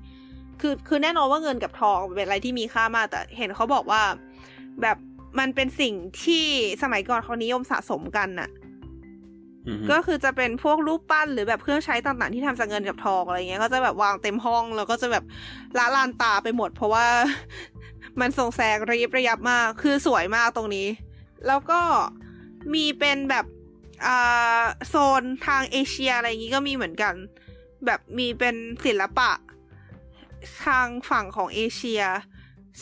[0.61, 4.03] คือคือแน่นอนว่าเงินกับทองเป็นอะไรที่มีค่ามากแต่เห็นเขาบอกว่า
[4.83, 4.97] แบบ
[5.39, 6.47] มันเป็นสิ่งที่
[6.83, 8.49] สมัยก่อนเขานิยมสะสมกันน่ะ
[9.67, 15.25] อืมก็คือจะเป็นพวกรูปปั้นหรือแบบเครื่องใช้ต่างๆที่ทำจากเงินกับทองอะไรเงี้ย ก็จะแบบวางเต็มห้องแล้วก็จะแบบ
[15.79, 17.07] ละลานตาไปหมด เพราะว่า
[18.21, 20.87] มันส่งแสงระยิบระยับมาก คือสวยมากตรงนี้
[21.47, 21.81] แล้วก็
[22.75, 23.45] มีเป็นแบบ
[24.07, 27.15] อ่าโซนทางเอเชียอะไรอย่างงี้ก็มีเหมือนกัน
[27.87, 29.31] แบบมีเป็นศิลปะ
[30.65, 32.03] ทางฝั่งของเอเชีย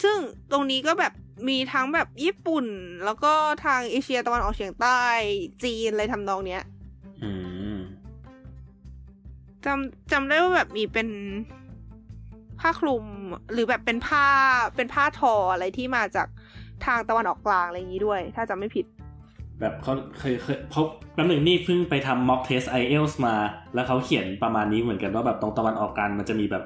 [0.02, 0.16] ซึ่ง
[0.52, 1.12] ตรงนี้ก็แบบ
[1.48, 2.66] มีทั้งแบบญี่ปุ่น
[3.04, 3.32] แล้วก็
[3.64, 5.00] ทางเอเชียตะวันออกเฉียงใต้
[5.64, 6.62] จีนอะไรทำนองเนี้ย
[7.22, 7.30] อื
[7.74, 7.76] ม
[9.64, 11.08] จำจำได้ว่าแบบมีเป็น
[12.60, 13.04] ผ้าคลุม
[13.52, 14.26] หรือแบบเป็นผ้า
[14.76, 16.28] เป็นผ้าทออะไรที่มาจาก
[16.86, 18.86] ทางตะวันออกกลางอะไรอย่างนี้ด้วย ถ้าจำไม่ผิด
[19.60, 20.82] แบบเขาเคยเคยเขา
[21.14, 23.36] แป๊บหนึ่งนี่เพิ่งไปทำ mock test IELTS มา
[23.74, 26.64] แล้วเขาเขียนประมาณนี้เหมือนกันว่าแบบตรงตะวันออกกลางมันจะมีแบบ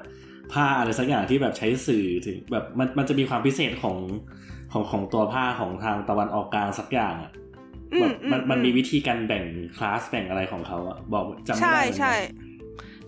[0.53, 3.97] ผ้าอะไรสักอย่างที่แบบใช้สื่อถึงแบบมันมันจะมีความพิเศษของ
[4.71, 7.31] ของของตัวผ้าของทางตะวันออกกลางสักอย่างอะ
[7.93, 9.43] อืแบมบอืมันมันอืมีวิธีการแบ่ง
[9.77, 12.15] คลาสแบ่งอะไรของเขาอะบอกจำไม่ใช่ได้เหมือนกันใช่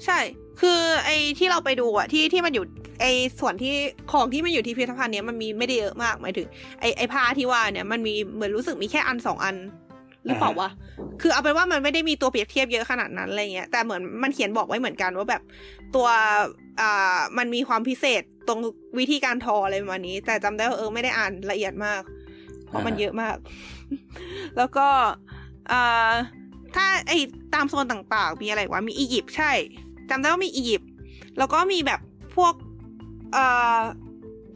[0.05, 0.19] ใช่
[0.61, 2.65] คือไอ้ที่เราไปดูอะที่ที่มันอยู่
[3.01, 3.75] ไอ้ส่วนที่
[4.11, 6.47] ของที่มันอยู่ที่พิพิธภัณฑ์เนี้ยมันมีไม่ได้เยอะมากหมายถึง
[6.79, 9.55] ไอ้ไอ้ผ้าที่ว่าเนี่ยมันมีเหมือนรู้สึกมีแค่อันสองอัน
[10.25, 10.69] หรือเปล่าวะ
[11.21, 15.41] คือเอาเป็นว่ามันไม่ได้มีตัวเปรียบเทียบเยอะขนาดนั้นอะไรเงี้ย แต่เหมือนมันเขียนบอกไว้เหมือนกันว่าแบบ
[15.95, 16.07] ตัว
[16.81, 18.59] อ่ามันมีความพิเศษตรง
[18.99, 22.01] วิธีการทออะไรประมาณนี้ แต่จำได้ว่าเออไม่ได้อ่านละเอียดมาก
[22.67, 23.35] เพราะมันเยอะมาก
[24.57, 24.87] แล้วก็
[25.71, 26.11] อ่า
[26.75, 27.11] ถ้าไอ
[27.53, 29.51] ตามโซนต่างๆ มีอะไรวะ มีอียิปต์ใช่
[30.09, 30.91] จำได้ว่ามีอียิปต์
[31.37, 31.99] แล้วก็มีแบบ
[32.35, 32.53] พวก
[33.33, 33.45] เอ่
[33.77, 33.79] อ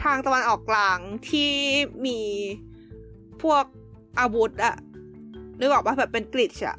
[0.04, 0.98] ทางตะวันออกกลาง
[1.30, 1.52] ที่
[2.06, 2.20] มี
[3.44, 3.64] พวก
[4.20, 4.76] อาวุธอะ
[5.60, 6.78] นึกออกปะแบบเป็นกริดอะ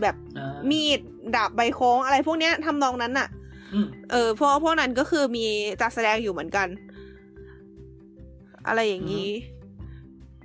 [0.00, 1.00] แบบอ่ามีด
[1.34, 3.28] ดาบใบโค้งอะไรพวกเนี้ยทำนองนั้นอะ
[3.74, 5.46] อืมเออพวกพวกนั้นก็คือมี
[5.80, 6.68] จัดแสดงอยู่เหมือนกัน
[8.66, 9.30] อะไรอย่างนี้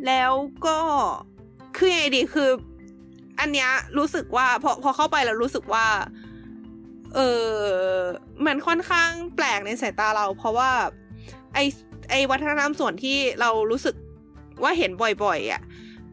[0.08, 0.32] แล้ว
[0.66, 0.78] ก็
[1.78, 2.50] คือไงดีคือ
[3.40, 5.86] อันเนี้ยรู้สึกว่าพอพอเข้าไปแล้วรู้สึกว่า
[7.16, 7.50] เออ
[8.46, 10.72] มันค่อนข้างแปลกในสายตาเรา เพราะว่า
[11.54, 11.60] ไอ้
[12.10, 13.96] ไอ้วัฒนธรรมส่วนที่เรารู้สึก
[14.64, 14.92] ว่าเห็น
[15.24, 15.62] บ่อยๆอะ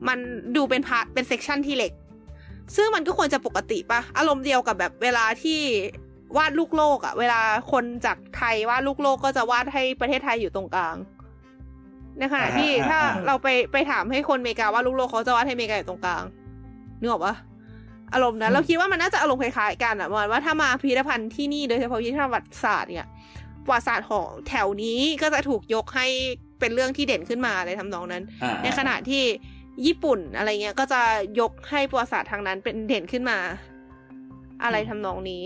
[0.09, 0.19] มัน
[0.57, 1.93] ดูเป็น part เป็น section ที่เล็ก
[2.77, 5.61] ซึ่งมันก็ควรจะปกติปะอารมณ์เดียวกับแบบเวลาที่
[6.37, 7.41] วาดลูกโลกอะเวลา
[7.73, 10.97] คนจากไทยวาดลูกโลกก็จะวาดให้ประเทศไทยอยู่ตรงกลาง
[12.19, 16.25] ในขณะที่อ่าถ้าอ่าเราไปไปถามให้คนอเมริกาวาดลูกโลกเขาจะวาดให้อเมริกาอยู่ตรงกลาง
[17.01, 17.35] นึกออกปะ
[18.15, 23.09] อารมณ์นั้นเราคิดว่ามันน่าจะอารมณ์คล้ายๆกันอะเหมือนว่าถ้ามาพิพิธภัณฑ์ที่นี่โดยเฉพาะพิพิธภัณฑ์ประวัติศาสตร์เนี่ย
[23.65, 26.07] ประวัติศาสตร์ของแถวนี้ก็จะถูกยกให้
[26.61, 29.23] เป็นเรื่องที่เด่นขึ้นมาอะไรทำนองนั้นอ่าในขณะที่
[29.87, 31.01] ญี่ปุ่นอะไรเงี้ยก็จะ
[31.41, 33.39] ยกให้ประวัติศาสตร์ทางนั้นเป็นเด่นขึ้นมา
[34.63, 35.45] อะไรทำนองนี้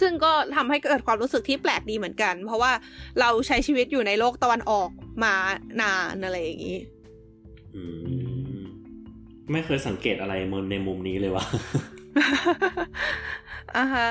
[0.00, 2.72] ซึ่งก็ทำให้เกิดความรู้สึกที่แปลกดีเหมือนกัน เพราะว่า
[3.20, 4.90] เราใช้ชีวิตอยู่ในโลกตะวันออก
[5.24, 5.34] มา
[5.82, 6.78] นานอะไรอย่างนี้
[7.74, 8.11] อืม
[9.50, 11.44] ไม่เคยสังเกตอะไรมุมในมุมนี้เลยวะ
[13.76, 14.08] อ่าฮะ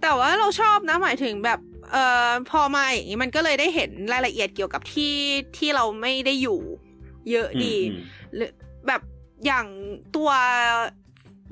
[0.00, 1.60] แต่ว่าเราชอบนะหมายถึงแบบ
[1.92, 5.14] เอ่อพอมาอย่างนี้มันก็เลยได้เห็นรายละเอียดเกี่ยวกับที่
[5.56, 6.60] ที่เราไม่ได้อยู่
[7.30, 8.00] เยอะดีอืม
[8.34, 8.50] หรือ
[8.86, 9.02] แบบ
[9.46, 9.66] อย่าง
[10.16, 10.30] ตัว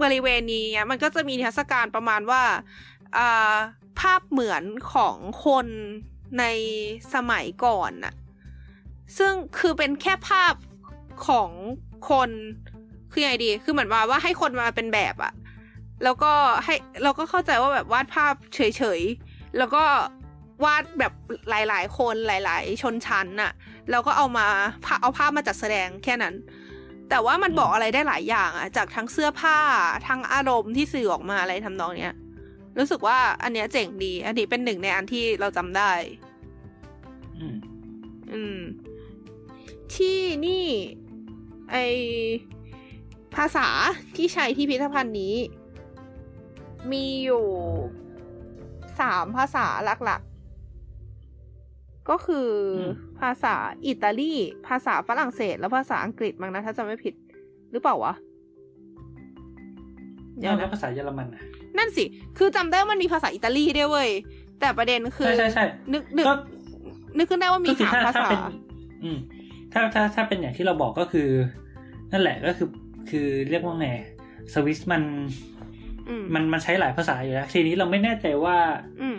[0.02, 2.42] บริเวณนี้เนี่ยมันก็จะมีเทรรศการประมาณว่า
[3.16, 3.56] อ่า
[4.00, 5.66] ภาพเหมือนของคน
[6.38, 6.44] ใน
[7.14, 8.14] สมัยก่อนน่ะ
[9.18, 10.54] ซึ่งคือเป็นแค่ภาพ
[11.26, 11.50] ของ
[12.10, 12.30] คน
[13.16, 15.32] คือไงดี คือเหมือนว่าว่าให้คนมาเป็นแบบอะ
[16.04, 16.32] แล้วก็
[16.64, 19.84] ให้เราก็เข้าใจว่าแบบวาดภาพเฉยๆ แล้วก็
[20.64, 21.12] วาดแบบ
[21.48, 23.52] หลาย ๆ คนหลาย ๆ ชนชั้นน่ะ
[23.90, 24.46] แล้วก็เอามา
[24.84, 26.34] พาเอาภาพมาจัดแสดงแค่นั้น
[27.10, 29.58] แต่ว่ามันบอกอะไรได้หลายอย่างอะจากทั้งเสื้อผ้า
[30.08, 32.16] ทั้งอารมณ์ที่สื่อออกมาอะไรทำนองเนี้ย
[32.78, 35.92] รู้สึกว่าอันเนี้ยเจ๋งดี อันนี้เป็นหนึ่งในอันที่เราจำได้
[37.36, 37.56] อืม
[38.32, 38.58] อืม
[39.94, 40.66] ที่นี่
[41.70, 41.76] ไอ
[43.36, 43.68] ภาษา
[44.16, 45.34] ที่ใช้ที่พิพิธภัณฑ์นี้
[46.92, 47.44] มีอยู่
[49.00, 53.54] สามภาษาหลักๆ ก็คืออมภาษา
[53.86, 54.34] อิตาลี
[54.68, 57.14] ภาษาฝรั่งเศส และภาษาอังกฤษมั้งนะ ถ้าจำไม่ผิด
[57.72, 58.14] หรือเปล่าวะ
[60.38, 61.42] เดี๋ยวแล้วนะภาษาเยอรมันอะ
[61.78, 62.04] นั่นสิ
[62.38, 64.10] คือจำได้ว่ามันมีภาษาอิตาลีด้วยเว้ย
[64.60, 66.34] แต่ประเด็นคือ ใช่ใช่ใช่นึกนึกก็
[67.18, 68.40] นึกขึ้นได้ว่ามีก็คือสามถ้าภาถ้าษาเป็น
[69.04, 69.18] อืม
[69.72, 71.28] ถ้าถ้าถ้าเป็นอย่างที่เราบอกก็คือ
[72.12, 72.68] นั่นแหละก็คือ
[73.10, 73.88] คือเรียกว่าไง
[74.52, 75.02] สวิสมัน
[76.08, 78.56] อืมมันมันใช้หลายภาษาอยู่แล้วทีนี้เราไม่แน่ใจว่า
[79.00, 79.18] อืม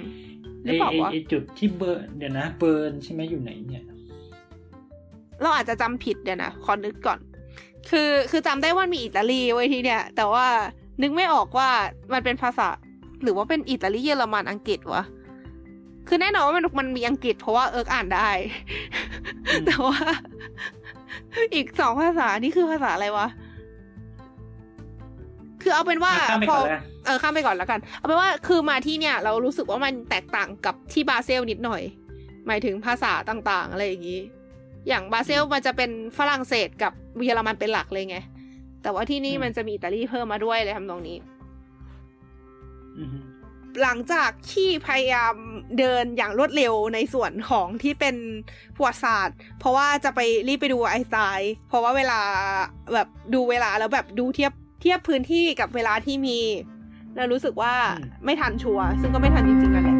[0.63, 3.86] หไอรือเปล่าไอ้วะไอจุดที่เบิร์นเดี๋ยวนะเบิร์นใช่ไหมอยู่ไหนเนี่ย
[5.41, 7.19] เราอาจจะจำผิดเดี๋ยวนะขอนึกก่อน
[7.89, 10.45] คือคือจำได้ว่ามีอิตาลีไว้ยที่เนี่ย แต่ว่า
[11.02, 11.69] นึกไม่ออกว่า
[12.13, 12.67] มันเป็นภาษา
[13.23, 15.04] หรือว่าเป็นอิตาลีเยอรมันอังกฤษวะ
[16.08, 18.30] คือแน่นอนว่ามันมันมีอังกฤษเพราะว่าเอิร์กอ่านได้
[19.47, 20.00] อืมแต่ว่า
[21.56, 23.28] อีกสองภาษานี่คือภาษาอะไรวะ
[25.62, 31.82] คือเอาเป็นว่าข้ามไปพก่ออนแล้วกันเออข้ามไปก่อนแล้วกัน เอาเป็นว่าคือมาที่เนี่ย เรารู้สึกว่ามันแตกต่างกับที่บาเซลนิดหน่อย
[32.48, 34.22] หมายถึงภาษาต่างๆ อะไรอย่างนี้
[34.88, 36.93] อย่างบาเซลมันจะเป็นฝรั่งเศสกับ
[37.26, 38.17] เยอรมันเป็นหลักเลยไง
[38.84, 41.17] แต่ว่าที่นี่อืมมันจะมีอิตาลีเพิ่มมาด้วยเลยทำตรงนี้
[42.98, 43.17] อืม
[43.84, 45.34] หลังจากที่พยายาม
[45.80, 48.15] เดินอย่างรวดเร็วในส่วนของที่เป็น
[48.76, 52.20] ประวัติศาสตร์ เพราะว่าจะไปรีบไปดูไอน์สไตน์เพราะว่าเวลา
[52.93, 56.40] แบบดูเวลาแล้วแบบดูเทียบ เทียบพื้นที่กับเวลาที่มี
[57.16, 57.74] แล้วรู้สึกว่า
[58.26, 59.98] ไม่ทันชัวร์ซึ่งก็ไม่ทันจริงๆนั่นแหละ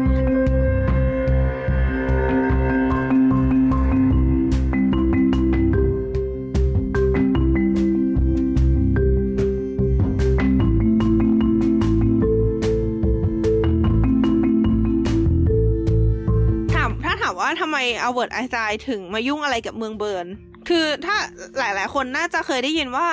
[16.74, 20.26] ถามถ้าถามว่าทำไมอัลเบิร์ตไอน์สไตน์ถึงมายุ่งอะไรกับเมืองเบิร์น
[20.68, 21.16] คือถ้า
[21.58, 23.08] หลาย ๆ คนน่าจะเคยได้ยินว่า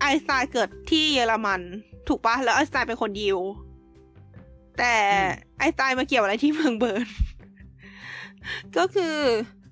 [0.00, 1.60] ไอน์สไตน์เกิดที่เยอรมัน
[2.08, 3.38] ถูกปะแล้วไอน์สไตน์เป็นคนยิว
[4.78, 4.94] แต่
[5.58, 7.06] ไอน์สไตน์มาเกี่ยวอะไรที่เมืองเบิร์น
[8.76, 9.16] ก็คือ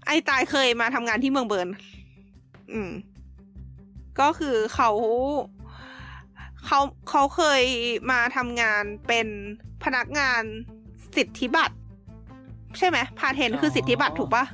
[0.07, 1.69] ไอน์สไตน์เคยมาทำงานที่เมืองเบิร์น
[2.73, 2.91] อืม
[4.21, 4.91] ก็คือเขา
[6.67, 7.62] เขาเขาเคย
[8.11, 9.27] มาทำงานเป็น
[9.85, 10.43] พนักงาน
[11.17, 11.77] สิทธิบัตร
[12.79, 14.45] ใช่ไหมพาเทนคือสิทธิบัตรถูกปะ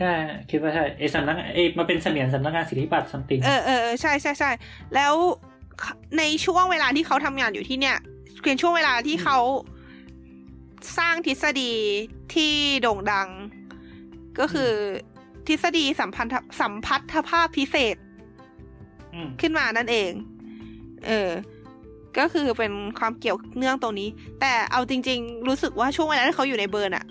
[0.00, 0.14] ใช่
[0.50, 4.50] คิดว่าใช่ไอสำนักไอมาเป็นเสมียนสำนักงานสิทธิบัตรซัมติงเออเออเออใช่ใช่ใช่
[4.94, 5.14] แล้ว
[6.18, 7.98] ในช่วงเวลาที่เขาทำงานอยู่ที่เนี่ย
[8.42, 9.38] เป็นช่วงเวลาที่เขา
[10.98, 11.72] สร้างทฤษฎี
[12.34, 13.28] ที่โด่งดัง
[14.38, 14.70] ก็คือ
[15.46, 17.96] ทฤษฎีสัมพันธสัมพัทธภาพพิเศษ
[19.14, 20.12] อืมขึ้นมานั่นเอง
[21.06, 21.30] เออ
[22.18, 24.08] ก็คือเป็นความเกี่ยวเนื่องตรงนี้
[24.40, 27.04] แต่เอาจริง ๆ รู้สึกว่าช่วงเวลาที่เขาอยู่ในเบิร์นอะ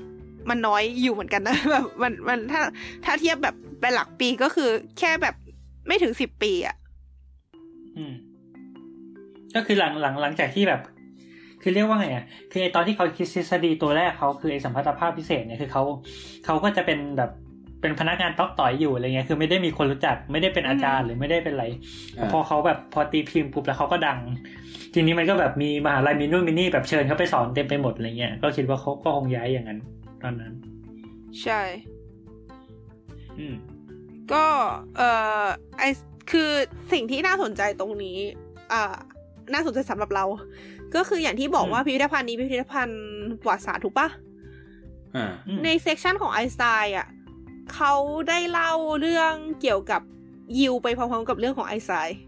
[0.49, 2.62] มันน้อยอยู่เหมือนกันนะแบบมันมันถ้า
[3.05, 5.35] ถ้าเทียบแบบเป็นหลักปีก็คือแค่แบบ
[5.88, 6.75] ไม่ถึงสิบปีอะ
[7.97, 8.13] อืม
[9.55, 10.81] ก็คือหลังหลังหลังจากที่แบบ
[11.62, 15.83] คือเรียกว่าไงอะคือไอตอนที่เขาคิดทฤษฎีตัวแรกเขาคือไอสัมพัทธภาพพิเศษเนี่ยคือเขา
[16.45, 17.31] เขาก็จะเป็นแบบ
[17.81, 21.65] เป็นพนักงานต๊อกต่อยอยู่อะไรเงี้ย คือไม่ได้มีคนรู้จัก ไม่ได้เป็นอาจารย์หรือไม่ได้เป็นอะไร
[22.17, 24.19] อ่าพอเขาแบบพอตีพิมพ์ปุ๊บแล้วเขาก็ดัง
[24.93, 29.79] ทีนี้มันก็แบบมีมหาลัยมีนู่นมีนี่แบบเชิญเขาไปสอนเต็มไปหมดอะไรเงี้ย ก็คิดว่าเขาก็คงย้ายอย่างนั้น
[30.23, 30.53] ตอนนั้น
[31.41, 31.62] ใช่
[33.39, 33.55] อืม
[34.34, 34.45] ก็
[34.97, 35.10] เอ่
[35.43, 35.45] อ
[35.77, 35.84] ไอ
[36.32, 36.49] คือ
[36.91, 38.17] สิ่งที่น่าสนใจตรงนี้
[38.73, 38.95] อ่า
[39.53, 40.25] น่าสนใจสำหรับเรา
[40.95, 43.01] ก็คืออย่างที่บอกว่าอืมพิพิธภัณฑ์นี้เป็นพิพิธภัณฑ์
[43.41, 44.08] ประวัติศาสตร์ถูกปะ
[45.15, 47.08] อ่าอืมใน section ของไอน์สไตน์อะ
[47.73, 47.93] เขา
[48.29, 50.01] ได้เล่าเรื่องเกี่ยวกับ
[50.60, 52.19] ยิวไปพร้อมๆกับเรื่องของไอน์สไตน์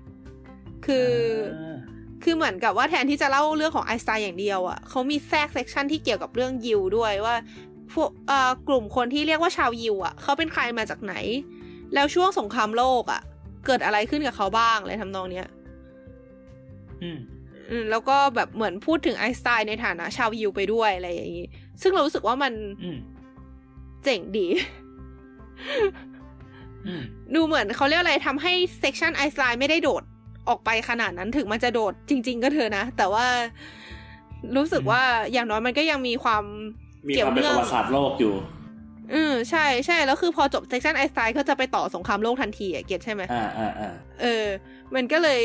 [0.86, 1.10] คือ
[1.56, 1.77] อา
[2.23, 7.36] คือเหมือนกับว่าแทนที่จะเล่าเรื่องของไอน์สไตน์อย่างเดียวอะเขามีแทรก section ที่เกี่ยวกับเรื่องยิวด้วยว่า
[7.93, 11.13] พวกเอ่อกลุ่มคนที่เรียกว่าชาวยิวอะ เขาเป็นใครมาจากไหน
[11.93, 13.21] แล้วช่วงสงครามโลกอะ
[13.65, 15.47] เกิดอะไรขึ้นกับเขาบ้างอะไรทำนองเนี้ย
[17.01, 17.19] อืม
[17.69, 21.47] อืมแล้วก็แบบเหมือนพูดถึงไอน์สไตน์ในฐานะชาวยิวไปด้วยอะไรอย่างนี้
[21.82, 22.97] ซึ่งเรารู้สึกว่ามันอืม
[24.04, 24.47] เจ๋งดี
[26.88, 27.01] อืม
[27.36, 30.04] ดูเหมือนเขาเรียกอะไรทำให้ section ไอน์สไตน์ไม่ได้โดด
[30.49, 33.25] ออกไปขนาดนั้นถึงมันจะโดดจริง ๆ ก็เถอะนะ แต่ว่า
[34.58, 35.01] รู้สึกว่า
[35.32, 36.43] อย่างน้อยมันก็ยังมีความ
[37.07, 38.33] มีความเกี่ยวเนื่องเป็นเนื่ประวัติศาสตร์โลกอยู่
[39.13, 44.45] อืมใช่ใช่แล้วคือพอจบ section ไอน์สไตน์ก็จะไปต่อสงครามโลกทันทีอะ get ใช่ไหมอ่าอ่าอ่าเออ
[44.95, 45.41] มันก็เลย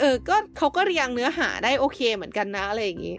[0.00, 3.16] เออ ก็เขาก็เรียงเนื้อหาได้โอเคเหมือนกันนะอะไรอย่างนี้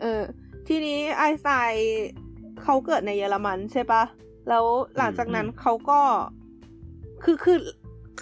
[0.00, 0.22] เออ
[0.68, 1.84] ทีนี้ไอน์สไตน์
[2.62, 4.02] เขาเกิดในเยอรมันใช่ปะ
[4.48, 4.64] แล้ว
[4.96, 6.00] หลังจากนั้นเขาก็
[7.24, 7.58] คือคือ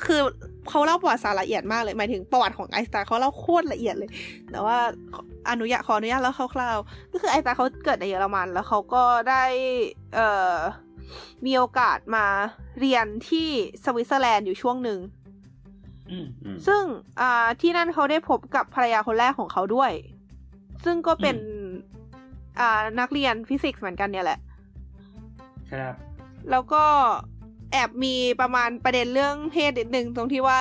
[0.04, 0.20] คือ
[0.68, 4.10] เขาเล่าประวัติศาสตร์ละเอียดมากเลยหมายถึงประวัติของไอน์สไตน์เขาเล่าโคตรละเอียดเลย
[4.50, 4.78] แต่ว่า
[5.48, 9.44] อนุญาตขออนุญาตแล้วคร่าวๆก็คือไอน์สไตน์เขาเกิดในเยอรมัน แล้วเขาก็ได้
[10.14, 10.56] เอ่อ
[11.46, 12.26] มีโอกาสมา
[12.80, 13.48] เรียนที่
[13.84, 14.98] สวิตเซอร์แลนด์อยู่ช่วงหนึ่ง
[16.10, 16.82] อืมอืมซึ่ง
[17.20, 19.92] อ่าที่นั่นเขาได้พบกับภรรยาคนแรกของเขาด้วย
[20.84, 21.36] ซึ่งก็เป็น
[22.60, 24.38] อ่านักเรียนฟิสิกส์เหมือนกันเนี่ยแหละ
[25.72, 25.94] ครับ
[26.50, 26.84] แล้วก็
[27.72, 30.60] แอบมีประมาณประเด็นเรื่องเพศนิดนึงตรงที่ว่า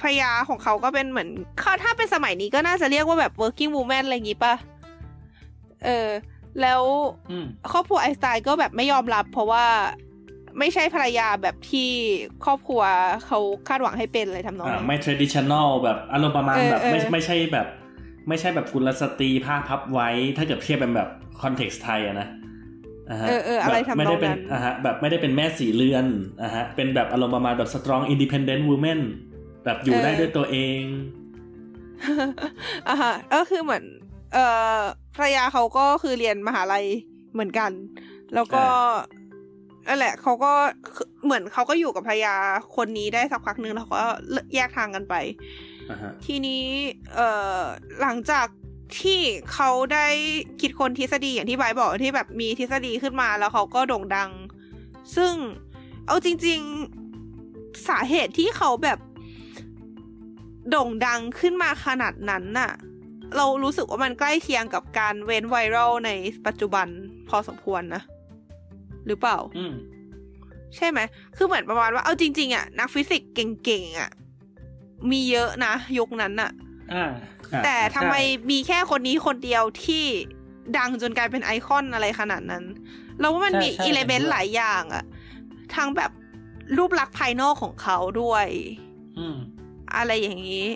[0.00, 1.28] ภรรยาของเขาก็เป็นเหมือน
[1.60, 4.54] เขาถ้าเป็นสมัยนี้ก็น่าจะเรียกว่าแบบ working woman อะไรอย่างงี้ปะ
[5.84, 6.08] เออ
[6.60, 6.82] แล้ว
[7.30, 9.64] อืมครอบครัวไอน์สไตน์ก็แบบไม่ยอมรับ เพราะว่า
[10.58, 11.90] ไม่ใช่ภรรยาแบบที่
[12.44, 12.82] ครอบครัว
[13.26, 17.66] เขาคาดหวังให้เป็นอะไรทำนองอ่านั้นไม่ traditional แบบอารมณ์ประมาณเออแบบไม่เออไม่ใช่แบบ
[18.28, 21.08] ไม่ใช่แบบกุลสตรีผ้าพับไว้ ถ้าเกิดเทียบเป็นแบบ
[21.40, 22.39] context ไทยอะนะอ่าฮะ
[23.28, 26.06] เออเอออะไรแบบทำนองไม่ได้เป็นนั้นอ่าฮะแบบไม่ได้เป็นแม่ศรีเรือน
[26.42, 29.00] อ่าฮะเป็นแบบอารมณ์ประมาณแบบ strong independent woman
[29.64, 30.82] แบบอยู่ได้ด้วยตัวเอง
[32.88, 33.84] อ่าฮะก็คือเหมือน
[34.34, 34.44] เอ่
[34.76, 34.78] อ
[35.16, 36.86] ภรรยาเขาก็คือเรียนมหาลัย
[37.32, 37.70] เหมือนกัน
[38.34, 38.64] แล้วก็
[39.88, 40.52] นั่นแหละเขาก็
[40.96, 42.34] คือเหมือนเขาก็อยู่กับภรรยา
[42.76, 44.08] คนนี้ได้สักพักหนึ่งแล้วเขาก็
[44.54, 45.14] แยกทางกันไป
[45.90, 46.64] อ่าฮะทีนี้
[47.14, 47.60] เอ่อ
[48.00, 48.46] หลังจาก
[48.98, 49.20] ที่
[49.52, 50.06] เขาได้
[50.60, 54.30] คิดคนทฤษฎีอย่างที่ไบบอกที่แบบมีทฤษฎีขึ้นมาแล้วเขาก็โด่งดัง
[55.16, 55.34] ซึ่ง
[56.06, 56.60] เอาจริง
[57.22, 58.98] ๆสาเหตุที่เขาแบบ
[60.70, 62.72] โด่งดังขึ้นมาขนาดนั้นน่ะ
[63.36, 66.10] เรารู้สึกว่ามันใกล้เคียงกับการ went viral ใน
[66.46, 66.86] ปัจจุบัน
[67.28, 68.02] พอสมควรนะ
[69.06, 69.64] หรือเปล่าอื
[70.76, 70.98] ใช่ไหม
[71.36, 74.10] คือเหมือนประมาณว่าเอาจริง ๆอะนักฟิสิกส์เก่งๆอะ
[75.10, 76.50] มีเยอะนะยุคนั้นอะ
[76.94, 77.12] อ่าอะ
[77.64, 80.04] แต่ทำไมใช่มีแค่คนนี้คนเดียวที่
[80.78, 82.64] ดังจนกลายเป็นไอคอนอะไรขนาดนั้น
[83.18, 85.04] เราว่ามันมีใช่ใช่ element เห็นด้วยหลายอย่างอะ
[85.76, 86.10] ทั้งแบบ
[86.76, 88.46] รูปลักษณ์ภายนอกของเขาด้วย
[89.18, 89.36] อืม
[89.96, 90.68] อะไรอย่างนี้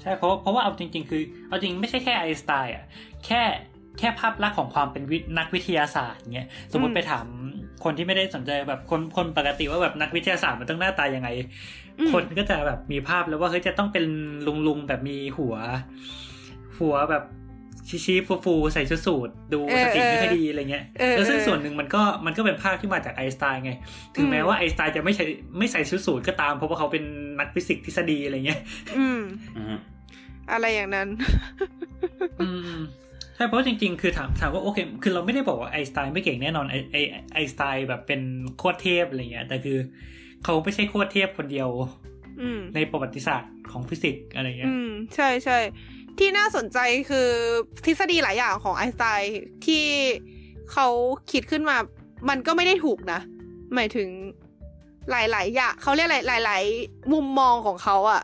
[0.00, 2.84] ใช่เพราะเพราะว่าเอาจริง ๆ คือ เอาจริงไม่ใช่แค่ไอน์สไตน์อะ
[3.26, 3.42] แค่
[3.98, 7.26] แค่ภาพลักษณ์ของความเป็นวินักวิทยาศาสตร์เงี้ย สมมอืติมไปถาม
[7.84, 11.28] คนที่ไม่ได้สนใจแบบคนคนปกติว่าแบบนักวิทยาศาสตร์มันต้องหน้าตายังไง
[11.98, 14.04] อืมคนก็จะแบบมีภาพแล้วว่าเฮ้ยจะต้องเป็น
[14.46, 15.54] ลุงลุงๆแบบมีหัว
[16.78, 17.24] หัวแบบ
[17.88, 23.72] ชี้ๆฟูๆใส่ชุดสูทดูเออสติไม่เออค่อยดีอะไรเงี้ยเออแล้วซึ่งเออส่วนหนึ่งมันก็มันก็เป็นภาพที่มาจากไอน์สไตน์ไง
[24.14, 25.24] ถึงอืมแม้ว่าไอน์สไตน์จะไม่ใช่
[25.58, 27.04] ไม่ใส่ชุดสูทก็ตาม เพราะว่าเขาเป็น
[27.38, 28.60] นักฟิสิกส์ทฤษฎีอะไรเงี้ย
[28.98, 29.20] อืม
[29.56, 29.76] อืม
[30.52, 31.08] อะไรอย่างนั้น
[32.40, 32.78] อืม
[33.38, 36.96] ใช่เพราะจริงๆ คือถามถามว่าโอเค คือเราไม่ได้บอกว่าไอน์สไตน์ไม่เก่งแน่นอนไอไอ
[37.32, 38.20] ไอน์สไตน์แบบเป็น
[38.58, 39.78] โคตรเทพอะไรเงี้ย แต่คือ
[40.44, 41.68] เขาไม่ใช่โคตรเทพคนเดียว
[42.40, 45.58] อืมในประวัติศาสตร์ของฟิสิกส์อะไรเงี้ยอืมใช่ใช่
[46.18, 46.78] ที่น่าสนใจ
[47.10, 47.28] คือ
[47.84, 49.84] ทฤษฎีหลายอย่างของไอน์สไตน์ที่
[50.72, 50.88] เขา
[51.32, 51.76] คิดขึ้นมา
[52.28, 53.20] มันก็ไม่ได้ถูกนะ
[53.74, 54.08] หมายถึง
[55.10, 58.22] หลายๆอย่างเขาเรียกอะไรหลายๆมุมมองของเขาอะ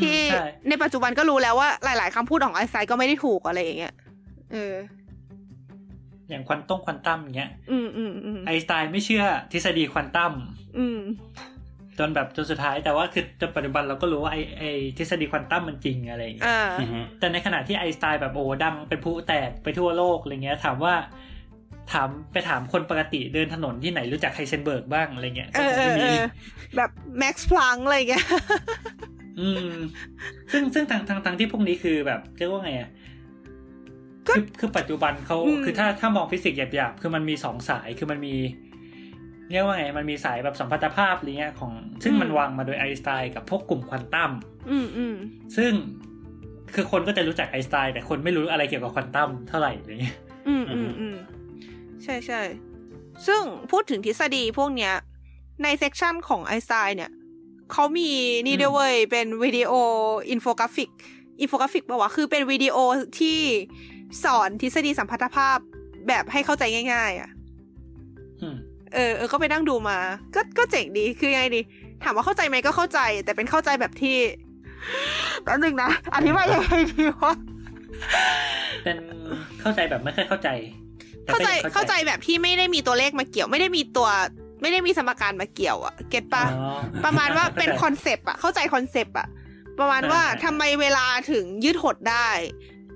[0.00, 3.94] ที่ใช่ในปัจจุบันก็รู้แล้วว่าหลาย ๆคำพูดของไอน์สไตน์ก็ไม่ได้ถูกอะไรอย่างเงี้ย
[4.52, 4.74] เออ
[6.28, 10.32] อย่างควอนตงควอนตัมอย่างเงี้ยอืมอืมอืมไอน์สไตน์ไม่เชื่อทฤษฎีควอนตัม
[10.78, 11.00] อืม
[11.98, 14.64] จนแบบจนสุดท้ายแต่ว่าคือจนปัจจุบันเราก็รู้ว่าไอไอ
[14.98, 20.94] ทฤษฎีควอนตัมมันจริงอะไรอย่างเงี้ยอ่าอืมแต่ในขณะที่ไอน์สไตน์แบบโอ้ดังเป็นผู้แตกไปทั่วโลกอะไรเงี้ย ถามว่า
[21.92, 26.24] ถามไปถามคนปกติเดินถนนที่ไหนรู้จักไฮเซนเบิร์กบ้างอะไรเงี้ยเอก็อคงเอไม่อมีเออ
[26.76, 28.26] แบบแม็กซ์พลังค์อะไรอย่างเงี้ย
[29.40, 29.74] อืม
[30.52, 32.90] ซึ่งซึ่งทางทางทางที่พวกนี้คือแบบเรียกว่าไงอะ
[34.28, 38.34] ก็คือคือปัจจุบันเขาอืมคือถ้าถ้ามองฟิสิกส์หยาบๆคือมันมีสองสายคือมันมี
[39.50, 41.72] เรียกว่าไงมันมีสายแบบสัมพัทธภาพอะไรเงี้ยของ
[42.04, 44.30] ซึ่งมันวางมาโดยไอน์สไตน์กับพวกกลุ่มควอนตัม
[44.70, 45.14] อืมอืม
[45.56, 45.72] ซึ่ง
[46.74, 50.16] คือคนก็จะรู้จักไอน์สไตน์แต่คนไม่รู้อะไรเกี่ยวกับควอนตัมเท่าไหร่อะไรเงี้ย
[50.48, 51.16] อืมอืมอืม
[52.02, 52.40] ใช่ใช่
[53.26, 54.92] ซึ่งพูดถึงทฤษฎีพวกเนี้ย
[55.62, 57.10] ใน section ของไอน์สไตน์เนี่ย
[57.72, 58.10] เขามี
[58.46, 59.72] นี่ด้วยเว้ย เป็นวิดีโอ
[60.30, 60.90] อินโฟกราฟิก
[61.40, 62.76] อินโฟกราฟิกป่าวะ คือเป็นวิดีโอ
[63.18, 63.38] ที่
[64.24, 65.58] สอนทฤษฎีสัมพัทธภาพ
[66.08, 67.30] แบบให้เข้าใจง่าย ๆ อะ
[68.40, 68.56] อืม
[68.94, 69.98] เออเออ ก็ไปนั่งดูมา
[70.34, 71.60] ก็ก็เจ๋งดี คือยังไงดี
[72.02, 74.16] ถามว่าเข้าใจไหมก็เข้าใจ แต่เป็นเข้าใจแบบที่
[75.42, 77.32] แป๊บนึงนะ อธิบายยังไงดีวะ
[78.82, 78.98] เป็น
[79.60, 80.48] เข้าใจแบบไม่ค่อยเข้าใจ
[81.24, 84.08] แต่เข้าก็ใจยังเข้าใจแบบที่ไม่ได้มีตัวเลขมาเกี่ยว ไม่ได้มีตัว
[84.62, 89.26] ไม่ได้มีสมการมาเกี่ยวอะ get ปะอ๋อประมาณว่าเป็น concept อะเข้าใจ concept อะ
[89.78, 92.28] ประมาณว่าอ่าทำไมเวลาถึงยืดหดได้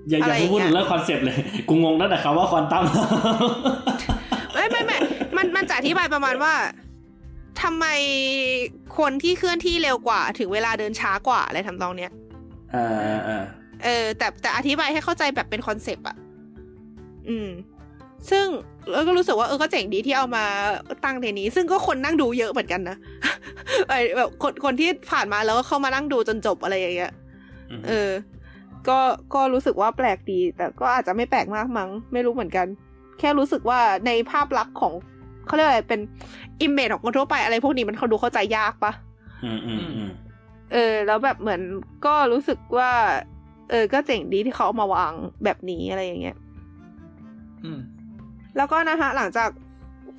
[0.09, 1.37] อย่าอย่าอะไรอย่างเงี้ยพูดถึงเรื่อง concept เลย
[1.69, 2.83] กูงงตั้งแต่คำว่าควอนตัม
[4.53, 4.97] ไม่ไม่ไม่
[5.37, 6.53] มันมันจะอธิบายประมาณว่า
[7.61, 7.85] ทำไม
[8.97, 12.11] คนที่เคลื่อนที่เร็วกว่า ถึงเวลาเดินช้ากว่าอะไรทำนองเนี้ย
[12.73, 13.43] อ่าอ่าอ่า
[13.83, 16.17] เออแต่แต่อธิบายให้เข้าใจแบบเป็น concept อะ
[17.29, 17.49] อืม
[18.29, 18.45] ซึ่ง
[18.91, 20.45] แล้วก็รู้สึกว่าเออก็เจ๋งดีที่เอามา
[21.03, 22.97] ตั้งในนี้ ซึ่งก็คนนั่งดูเยอะเหมือนกันนะ
[23.89, 27.11] ไอแบบคนคนที่ผ่านมาแล้วก็เข้ามานั่งดูจนจบอะไรอย่างเงี้ย
[27.79, 28.09] มเออ
[28.87, 28.99] ก็
[29.33, 32.67] ก็รู้สึกว่าแปลกดี แต่ก็อาจจะไม่แปลกมากมั้ง ไม่รู้เหมือนกัน
[33.19, 34.93] แค่รู้สึกว่าในภาพลักษณ์ของ
[35.45, 35.99] เขาเรียกอะไรเป็น
[36.61, 38.91] image ของคนทั่วไปอะไรพวกนี้มันเขาดูเข้าใจยากปะ
[39.43, 40.11] อืมอืมอืม
[40.73, 41.61] เออ แล้วแบบเหมือน
[42.05, 42.91] ก็รู้สึกว่า
[43.69, 46.37] เออ ก็เจ๋งดีที่เขาเอามาวางแบบนี้อะไรอย่างเงี้ย
[47.63, 47.79] อืม
[48.57, 49.49] แล้วก็นะคะหลังจาก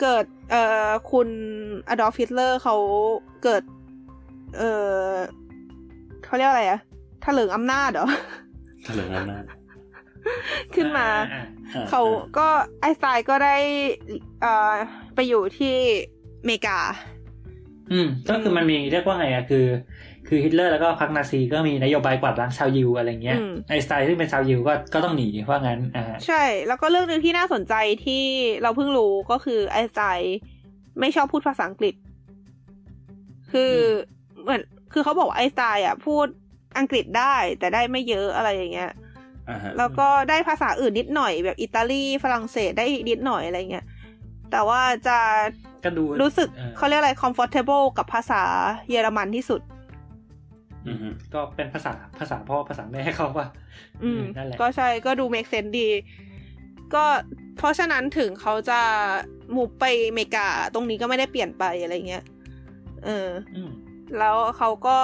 [0.00, 1.28] เกิดเอ่อคุณ
[1.88, 2.76] อดอล์ฟฮิตเลอร์เขา
[3.44, 3.62] เกิด
[4.58, 4.70] เอ่
[5.08, 5.12] อ
[6.24, 6.80] เขาเรียกอะไรอะ
[7.24, 8.08] ถลึงอำนาจเหรอ
[8.84, 9.44] เถลิงอำนาจ
[10.74, 12.02] ขึ้นมาอ่าอ่เขา
[12.38, 12.48] ก็
[12.80, 13.56] ไอน์สไตน์ก็ได้
[14.40, 14.72] เอ่อ
[15.14, 15.74] ไปอยู่ที่
[16.40, 16.78] อเมริกา
[17.92, 19.66] อืม ก็คือมันมีเรียกว่าไงอะคือ
[20.28, 28.24] คือฮิตเลอร์แล้วก็พรรคนาซีก็มีนโยบายกวาดล้างชาวยิวอะไรเงี้ยอืมไอน์สไตน์ซึ่งเป็นชาวยิวก็ก็ต้องหนีว่างั้นอ่าใช่ แล้วก็เรื่องหนึ่งที่น่าสนใจที่
[28.62, 30.38] เราเพิ่งรู้ก็คือไอน์สไตน์
[31.00, 31.94] ไม่ชอบพูดภาษาอังกฤษ
[33.52, 33.74] คือ
[34.42, 34.62] เหมือน
[34.92, 36.26] คือเขาบอกว่าไอน์สไตน์อะพูด
[36.78, 38.90] อังกฤษได้แต่ได้ไม่เยอะอะไรอย่างเงี้ย
[39.48, 43.86] อ่าฮะแล้วก็ได้ภาษาอื่นนิดหน่อยแบบอิตาลีฝรั่งเศสได้นิดหน่อยอะไรเงี้ย
[44.50, 45.18] แต่ว่าจะ
[45.84, 48.42] ก็ดูรู้สึกออเขาเรียกอะไร comfortable กับภาษา
[48.90, 49.77] เยอรมันที่สุดอืมอืม
[51.34, 53.48] ก็เป็นภาษาภาษาพ่อภาษาแม่เขาว่า
[54.02, 55.88] อืมนั่นแหละก็ใช่ก็ดู make sense ดี
[56.94, 57.04] ก็
[57.56, 58.80] เพราะฉะนั้นถึงเขาจะ
[59.54, 62.24] มูฟไปอเมริกาตรงนี้ก็ไม่ได้เปลี่ยนไปอะไรเงี้ย
[63.04, 63.70] เอออืม
[64.18, 64.98] แล้วเขาก็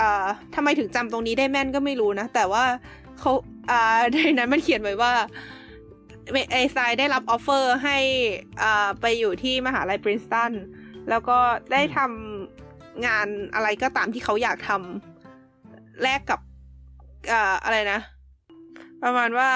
[0.00, 2.64] อ่าทำไมถึงจำตรงนี้ได้แม่นก็ไม่รู้นะ แต่ว่า
[3.18, 3.32] เขา
[3.70, 5.12] อ่าในนั้นมันเขียนไว้ว่า
[6.52, 7.98] ไอไซน์ได้รับออฟเฟอร์ให้
[8.62, 10.52] อ่าไปอยู่ที่มหาลัยปรินสตัน
[11.10, 11.38] แล้วก็
[11.72, 12.37] ได้ทำ
[13.06, 16.40] งานอะไรก็ตามที่เขาอยากทำแลกกับ
[17.32, 18.00] อ่าอะไรนะ
[19.02, 19.50] ประมาณว่า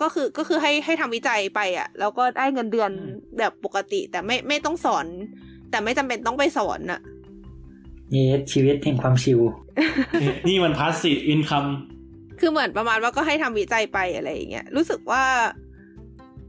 [0.00, 3.04] ก็คือก็คือให้ให้ทำวิจัยไปอะ่ะ แล้วก็ได้เงินเดือนอื
[3.34, 5.06] มแบบปกติ แต่ไม่ไม่ต้องสอน
[5.70, 7.00] แต่ไม่จำเป็นต้องไปสอนน่ะ
[8.10, 9.40] yes ชีวิตแห่งความชิว
[10.48, 11.66] นี่มัน passive income
[12.40, 15.24] คือเหมือนประมาณว่าก็ให้ทำวิจัยไปอะไรอย่างเงี้ยรู้สึกว่า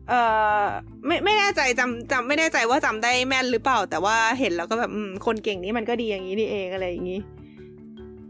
[0.09, 0.13] เอ
[0.61, 0.63] อ
[1.05, 7.19] ไม่ไม่แน่ใจจำจำไม่แน่ใจว่าจำได้แม่นหรือเปล่า แต่ว่าเห็นแล้วก็แบบอืมคนเก่งนี้มันก็ดีอย่างนี้นี่เองอะไรอย่างนี้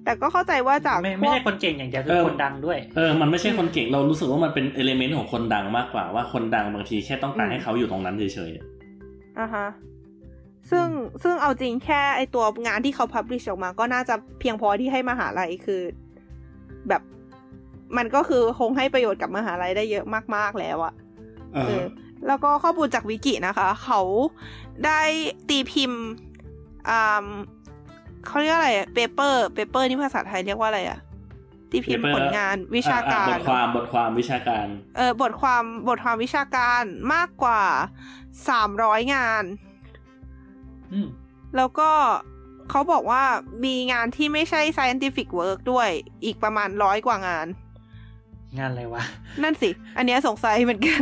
[0.05, 8.51] แต่ก็เข้าใจว่าจากพวกไม่ไม่ใช่คนเก่งอย่างเดียวคือเออคนดังด้วยเออมันไม่ใช่คนเก่งเรารู้สึกว่ามันเป็น element ของคนดังมากกว่าว่าคนดังบางทีแค่ต้องการให้เขาอยู่ตรงนั้นเฉย
[9.39, 9.67] อ่าฮะ
[10.72, 10.88] ซึ่ง
[11.24, 15.82] ซึ่งเอาจริงแค่ไอตัวงานที่เขา publish ออกมา ก็น่าจะเพียงพอที่ให้มหาลัยคือ
[16.89, 17.01] แบบ
[17.97, 20.05] มันก็คือคงให้ประโยชน์กับมหาลัยได้เยอะ
[20.36, 21.11] มากๆแล้วอะๆเอเอออ
[22.27, 24.01] แล้วก็ข้อมูลจากวิกินะคะ เขา
[24.85, 25.01] ได้
[25.49, 26.03] ตีพิมพ์
[26.89, 27.27] อ่า
[28.25, 30.99] เขาเรียกอะไร paper paper นี่ภาษาไทยเรียกว่าอะไรอะ
[31.71, 34.65] ตีพิมพ์ paper ผลงานวิชาการอะบทความบทความวิชาการ
[34.97, 36.83] เออบทความบทความวิชาการ
[37.13, 37.63] มากกว่า
[38.49, 39.43] สามร้อยงาน
[40.93, 41.07] อืม
[41.55, 41.91] แล้วก็
[42.69, 43.23] เขาบอกว่า
[43.65, 45.89] มีงานที่ไม่ใช่ scientific work ด้วย
[46.25, 47.47] อีกประมาณร้อยกว่างาน
[48.57, 49.03] งานอะไรวะ
[49.43, 51.01] นั่นสิ อันเนี้ยสงสัยเหมือนกัน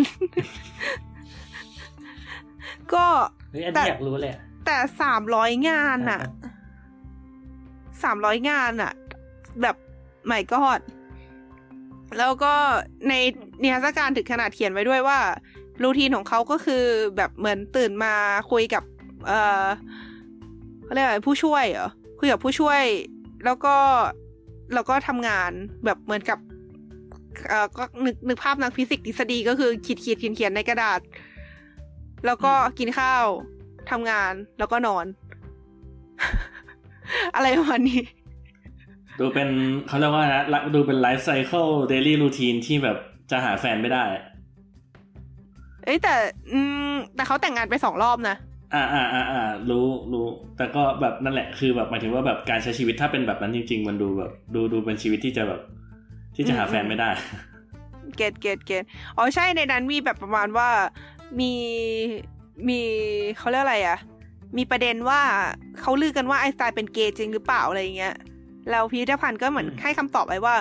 [2.93, 3.05] ก็
[3.51, 6.21] เฮ้ยอันแต่นี้อยากรู้เลยอะแต่สามร้อยงานอะ
[8.03, 8.91] สามร้อยงานอะ
[9.61, 9.75] แบบ
[10.25, 10.79] ใหม่กอด
[12.17, 12.53] แล้วก็
[13.09, 13.13] ใน
[13.61, 15.19] นิทรรศการถึงขนาดเขียนไว้ด้วยว่า
[15.83, 16.83] รูทีนของเขาก็คือ
[17.17, 18.13] แบบเหมือนตื่นมา
[18.51, 18.83] คุยกับ
[19.27, 19.31] เอ
[19.63, 19.65] อ
[20.83, 21.89] เขาเรียกอะไรผู้ช่วยเหรอ
[22.19, 22.81] คุยกับผู้ช่วย
[23.45, 23.75] แล้วก็
[24.73, 25.51] แล้วก็ทำงาน
[25.85, 26.48] แบบเหมือนกับเออ
[27.77, 30.99] ก็นึกนึกภาพนักฟิสิกส์ทฤษฎีก็คือขีดขีดเขียนเขียนในกระดาษ
[32.25, 33.25] แล้วก็กินข้าว
[33.91, 35.05] ทำงานแล้วก็นอน
[37.36, 38.01] อะไรประมาณนี้
[39.19, 39.49] ดูเป็น
[39.88, 42.97] เขาเรียกว่านะละดูเป็น life cycle daily routine ที่แบบ
[43.32, 44.03] จะหาแฟนไม่ได้
[45.86, 46.15] เอ้ยแต่
[46.51, 46.59] อื
[46.91, 48.36] ม แต่เขาแต่งงานไปสองรอบนะ
[48.73, 50.25] อ่าอ่าอ่าอ่ารู้รู้
[50.57, 55.61] แต่ก็แบบนั่นแหละคือแบบหมายถึงว่าแบบการใช้ชีวิตถ้าเป็นแบบนั้นจริง ๆ มันดูแบบ ดูดูเป็นชีวิตที่จะแบบ
[56.39, 57.09] ที่จะหาแฟนไม่ได้
[58.15, 58.84] get get get
[59.17, 60.69] อ๋อใช่ในนั้นมีแบบประมาณว่า
[61.39, 61.51] มี
[62.67, 62.79] มี
[63.37, 63.99] เขาเรียกอะไรอะ
[64.57, 65.21] มีประเด็นว่า
[65.81, 68.15] เขาลือกันว่าไอน์สไตน์เป็นเกย์จริงหรือเปล่าอะไรอย่างเงี้ย
[68.69, 70.55] แล้วพิพิธภัณฑ์ก็เหมือนอืมให้คำตอบไว้ว่า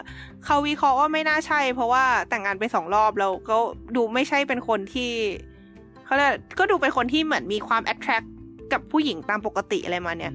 [0.44, 3.58] เขาวิเคราะห์ว่าไม่น่าใช่ เพราะว่าแต่งงานไปสองรอบแล้วก็
[3.96, 5.12] ดูไม่ใช่เป็นคนที่
[6.04, 8.26] เขาเรียกก็ดูเป็นคนที่เหมือนมีความ attract
[8.72, 10.32] กับผู้หญิงตามปกติอะไรมาเนี่ย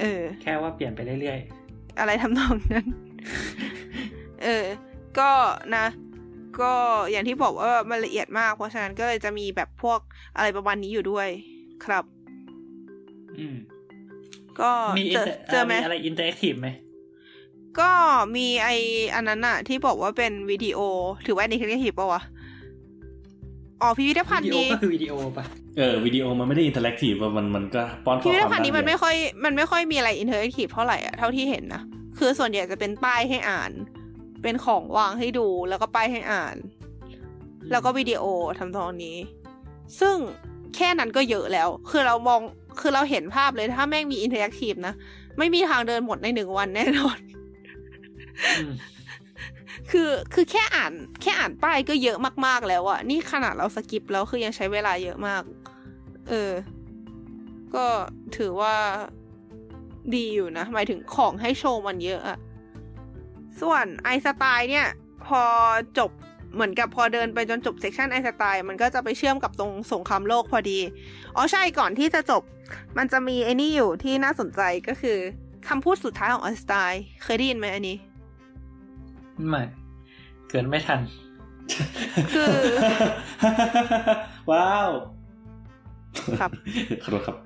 [0.00, 1.38] เออ แค่ว่าเปลี่ยนไปเรื่อย
[1.98, 2.86] อะไรทำนองนั้น
[4.44, 4.64] เออ
[5.18, 5.30] ก็
[5.76, 5.86] นะ
[6.60, 6.72] ก็
[7.10, 10.00] อย่างที่บอกว่ามันละเอียดมาก เพราะฉะนั้นก็เลยจะมีแบบพวก
[10.36, 11.28] อะไรประมาณนี้อยู่ด้วย
[11.84, 13.56] ครับๆอืม
[14.60, 16.68] ก็มีเจอ inter- เจอไหมมีอะไรอินเตอร์แอคทีฟไหม
[17.80, 17.90] ก็
[18.36, 18.68] มีไอ
[19.14, 20.78] อันนั้นอะที่บอกว่าเป็นวิดีโอ
[21.26, 22.22] ถือว่าในคลิปทีปะวะ
[23.82, 25.44] อ๋อพิพิธภัณฑ์วิดีโอนี้ก็คือวิดีโอปะ
[25.78, 29.14] เออวิดีโอมันไม่ได้อินเทอร์แอคทีฟมันมันก็ป้อนข้พิอพิคธวามภัณฑ์นี้ได้มันไม่ค่อย
[29.44, 31.82] มันไม่ค่อยมีอะไรอินเทอร์แอคทีฟเท่าไหร่อะเท่าที่เห็นนะ
[32.18, 33.70] คือส่วนใหญ่จะเป็นป้ายให้อ่าน
[34.42, 36.56] เป็นของวางให้ดูแล้วก็ป้ายให้อ่าน
[37.70, 38.24] แล้วก็วิดีโอ
[38.58, 39.16] ทำนองนี้
[40.00, 40.16] ซึ่ง
[40.76, 42.40] แค่นั้นก็เยอะแล้ว คือเรามอง
[42.80, 44.94] คือเราเห็นภาพเลยถ้าแม่งมี interactive นะ
[45.38, 47.18] ไม่มีทางเดินหมดในหนึ่งวันแน่นอน
[48.58, 48.72] อืม
[49.90, 55.42] คือคือแค่อ่าน แค่อ่านป้ายก็เยอะมากๆแล้วอะนี่ขนาดเรา skip แล้วคือยังใช้เวลาเยอะมาก
[56.28, 56.52] เออ
[57.74, 57.86] ก็
[58.36, 58.74] ถือว่า
[60.14, 62.38] ดีอยู่นะ หมายถึงของให้โชว์มันเยอะอะ
[63.60, 64.86] ส่วนไอน์สไตน์เนี่ย
[65.26, 65.42] พอ
[65.98, 66.10] จบ
[66.54, 70.78] เหมือนกับพอเดินไปจนจบ section ไอน์สไตน์มันก็จะไปเชื่อมกับตรงสงครามโลกพอดี
[71.36, 72.42] อ๋อใช่ก่อนที่จะจบ
[72.98, 75.18] มันจะมีไอ้นี่อยู่ที่น่าสนใจก็คือ
[75.68, 77.96] คำพูดสุดท้ายของไอน์สไตน์เคยได้ยินไหมอันนี้
[79.48, 79.62] ไม่
[80.48, 81.00] เกินไม่ทัน
[82.34, 82.56] คือ
[84.50, 84.90] ว้าว
[86.40, 86.50] ครับ
[87.02, 87.36] ขอโทษครับ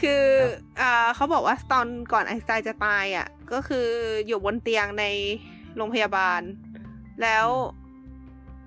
[0.00, 0.24] คือ
[0.80, 3.88] อ่าเขาบอกว่าตอนก่อนไอน์สไตน์จะตายอะ ก็คือ
[4.26, 5.04] อยู่บนเตียงใน
[5.76, 6.40] โรงพยาบาล
[7.22, 7.46] แล้ว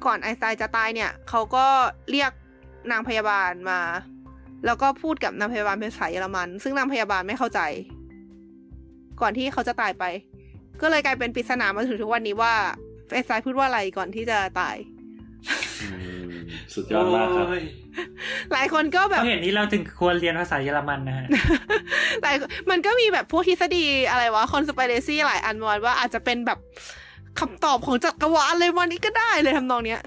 [0.05, 1.65] ก่อนไอน์สไตน์จะตายเนี่ยเขาก็
[2.11, 2.31] เรียก
[2.91, 3.79] นางพยาบาลมา
[4.65, 7.59] แล้วก็พูดกับนางพยาบาลเป็นภาษาเยอรมัน ซึ่งนางพยาบาลไม่เข้าใจ
[9.21, 10.03] ก่อนที่เขาจะตายไป
[10.81, 12.53] ก็เลยกลายเป็นปริศนามาถึงทุกวันนี้ว่า
[13.11, 14.75] ไอน์สไตน์พูดว่าอะไรก่อนที่จะตาย
[16.75, 17.63] สุดยอดมากครับโอ้ย
[18.53, 21.27] หลายคนก็แบบเพราะเห็นนี้เราถึงควรเรียนภาษาเยอรมันนะฮะ
[22.23, 22.35] หลาย
[22.69, 26.59] มันก็มีแบบพวกทฤษฎีอะไรวะคอน spiracy หลายอันมาว่าอาจจะเป็นแบบ
[27.39, 30.01] คำตอบของจักรวาลเลยวันนี้ก็ได้เลยทำนองเนี้ย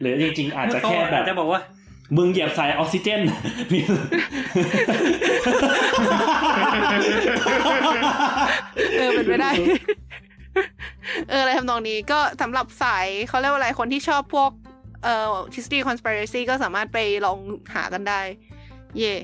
[0.00, 1.60] หรือจริงๆ อาจจะแค่แบบจะบอกว่า
[2.16, 3.20] มึงเหยียบสายออกซิเจน
[3.72, 3.78] มี
[8.98, 9.50] เออเป็นไปได้
[11.28, 14.50] เอออะไรทำนองนี้ก็สำหรับสายเขาเรียกว่าอะไรคนที่ชอบพวก
[15.04, 17.38] เอ่อทฤษฎี conspiracy ก็สามารถไปลอง
[17.74, 18.20] หากันได้
[18.98, 19.14] เย่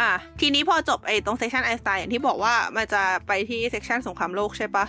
[0.00, 0.10] อะ
[0.40, 4.86] ทีนี้พอจบไอ้ตรงเซ c ชันไอน์สไตน์อย่างที่บอกว่ามันจะไปที่เซ c ชันสงครามโลกใช่ปะ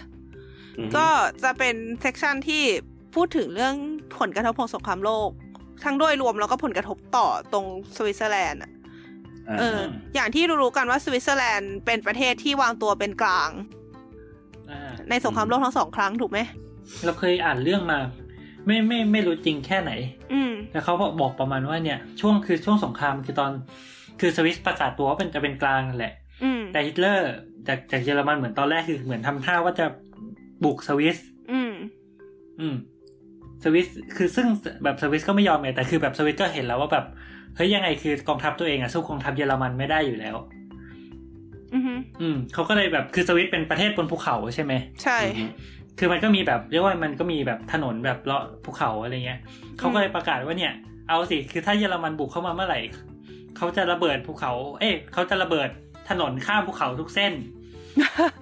[0.96, 1.08] ก็
[1.44, 2.64] จะเป็นเซ c ชันที่
[3.16, 3.76] พพูดถึงเรื่อง
[4.20, 5.30] ผลกระทบของสงครามโลก
[5.84, 7.66] ทั้งโดยรวมแล้วก็ผลกระทบต่อตรง
[7.98, 8.72] สวิตเซอร์แลนด์อะ
[9.50, 9.80] อ่าเออ
[10.16, 13.50] อย่างที่รู้ๆกันว่าสวิตเซอร์แลนด์เป็นประเทศที่วางตัวเป็นกลาง
[14.72, 16.40] อ่าในสงครามโลกทั้งสองครั้งถูกไหม
[17.06, 18.00] เราเคยอ่านเรื่องมา
[18.68, 19.91] ไม่ไม่ไม่รู้จริงแค่ไหน
[20.34, 23.51] อืมแต่เขาบอกบอกประมาณว่าเนี่ย ช่วงคือช่วงสงครามคือตอน
[24.20, 26.13] คือสวิสประกาศตัวว่าเป็นจะเป็นกลางนั่นแหละ
[26.43, 27.32] อืมแต่ฮิตเลอร์
[27.68, 29.86] จากจากเยอรมันเหมือนตอนแรกคือเหมือนทำท่าว่าจะ
[30.63, 31.18] บุกสวิส
[31.51, 31.74] อืม
[32.59, 32.76] อืม
[33.63, 33.88] สวิส
[34.18, 34.47] คือซึ่ง
[34.84, 37.05] แบบสวิสก็ไม่ยอมไงแต่คือแบบสวิสก็เห็นแล้วว่าแบบ
[37.55, 40.36] เฮ้ยยังไงคือกองทัพตัวเองอะสู้กองทัพเยอรมันไม่ได้อยู่แล้ว
[41.74, 45.49] อือฮึอืมเขาก็เลยแบบคือสวิสเป็นประเทศบนภูเขาใช่ไหมใช่อืม
[45.98, 49.39] คือมันก็มีแบบเรียกว่ามันก็มีแบบถนนแบบเลาะภูเขาอะไรเงี้ย
[49.78, 50.74] เขาก็เลยประกาศว่าเนี่ย
[51.10, 52.80] เอาสิคือถ้าเยอรมันบุกเข้ามาเมื่อไหร่
[53.58, 55.70] เขาจะระเบิดภูเขา เอ๊ะเขาจะระเบิด
[56.10, 57.34] ถนนข้ามภูเขาทุกเส้น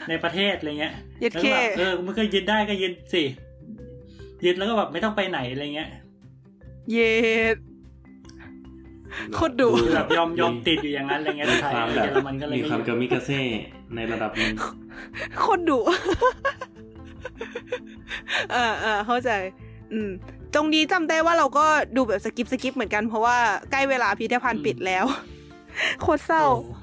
[0.10, 0.94] ในประเทศอะไรเงี้ย
[1.24, 3.24] ยึดแล้วเคก็แบบเออมันก็ยึดได้ก็ยึดสิ
[4.46, 5.90] ยึดแล้วก็แบบไม่ต้องไปไหนอะไรเงี้ย
[6.92, 7.14] เย็
[7.56, 7.58] ด
[9.34, 13.42] โคตรดุคือแบบยอมยอมติดอยู่อย่างนั้นอะไรเงี้ยมีไทยความแบบเยอรมันก็เลยมีไม่ความอยู่กามิกาเซ่
[13.96, 14.54] ในระดับหนึง
[15.40, 15.80] โคตรดุ
[18.52, 19.32] เออเออเข้าใจ
[19.94, 20.10] อืม
[20.54, 21.66] ตรงนี้จำได้ว่าเราก็
[21.96, 23.38] ดูแบบสกิปสกิปเหมือนกันเพราะว่า
[23.72, 25.06] ใกล้เวลาพิพิธภัณฑ์ปิดแล้ว
[26.02, 26.76] โคตรเศร้าโอ้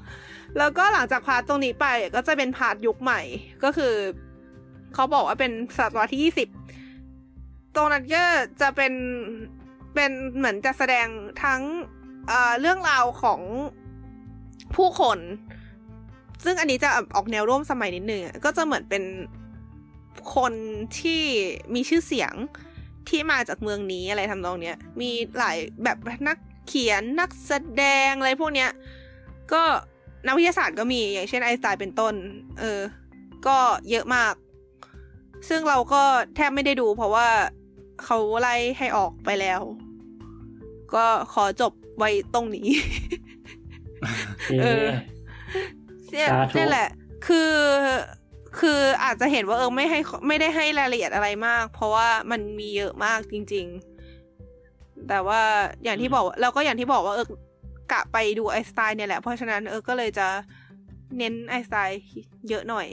[0.57, 1.85] แล้วก็หลังจาก part ตรงนี้ไป
[2.15, 3.21] ก็จะเป็น part ยุคใหม่
[3.63, 3.93] ก็คือ
[4.93, 6.47] เขาบอกว่าเป็นศตวรรษที่ยี่สิบ
[7.75, 8.23] ตรงนั้นก็
[8.61, 8.93] จะเป็น
[9.95, 11.07] เป็นเหมือนจะแสดง
[11.43, 11.61] ทั้ง
[12.27, 13.39] เอ่อเรื่องราวของ
[14.75, 15.19] ผู้คน
[16.43, 19.03] ซึ่งอันนี้จะออกแนวร่วมสมัยนิดนึงอะก็จะเหมือนเป็น
[20.35, 20.53] คน
[20.99, 21.23] ที่
[21.73, 22.33] มีชื่อเสียง
[23.09, 25.97] ที่มาจากเมืองนี้อะไรทำนองเนี้ย มีหลายแบบ
[26.27, 26.37] นัก
[26.67, 27.51] เขียนนักแส
[27.81, 28.69] ดงอะไรพวกเนี้ย
[29.53, 29.63] ก็
[30.27, 32.13] นักวิทยาศาสตร์ก็มีอย่างเช่นไอน์สไตน์เป็นต้น
[32.59, 32.81] เออ
[33.47, 33.57] ก็
[33.89, 34.33] เยอะมาก
[35.49, 36.03] ซึ่งเราก็
[36.35, 37.27] แทบไม่ได้ดู เพราะว่า
[38.03, 39.61] เขาไล่ให้ออกไปแล้ว
[40.95, 42.67] ก็ขอจบไว้ตรงนี้
[44.01, 44.85] โอเคเออ
[46.11, 46.89] เนี่ยสาธุนี่แหละ
[47.27, 47.51] คือ
[48.59, 53.65] คืออาจจะเห็นว่าเออไม่ให้ไม่ได้ให้รายละเอียดอะไรมาก เพราะว่ามันมีเยอะมากจริง
[54.37, 55.41] ๆ แต่ว่า
[55.83, 57.27] อย่างที่บอกแล้วก็อย่างที่บอกว่าเออ
[57.91, 60.27] กะไปดูไอสไตน์เนี่ยแหละ เพราะฉะนั้นเออก็เลยจะ
[61.17, 62.01] เน้นไอสไตน์
[62.49, 62.87] เยอะหน่อย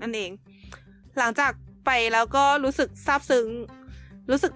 [0.00, 0.30] นั่นเอง
[1.18, 1.52] หลังจาก
[1.86, 3.46] ไปแล้วก็รู้สึกซาบซึ้ง
[4.30, 4.52] รู้สึก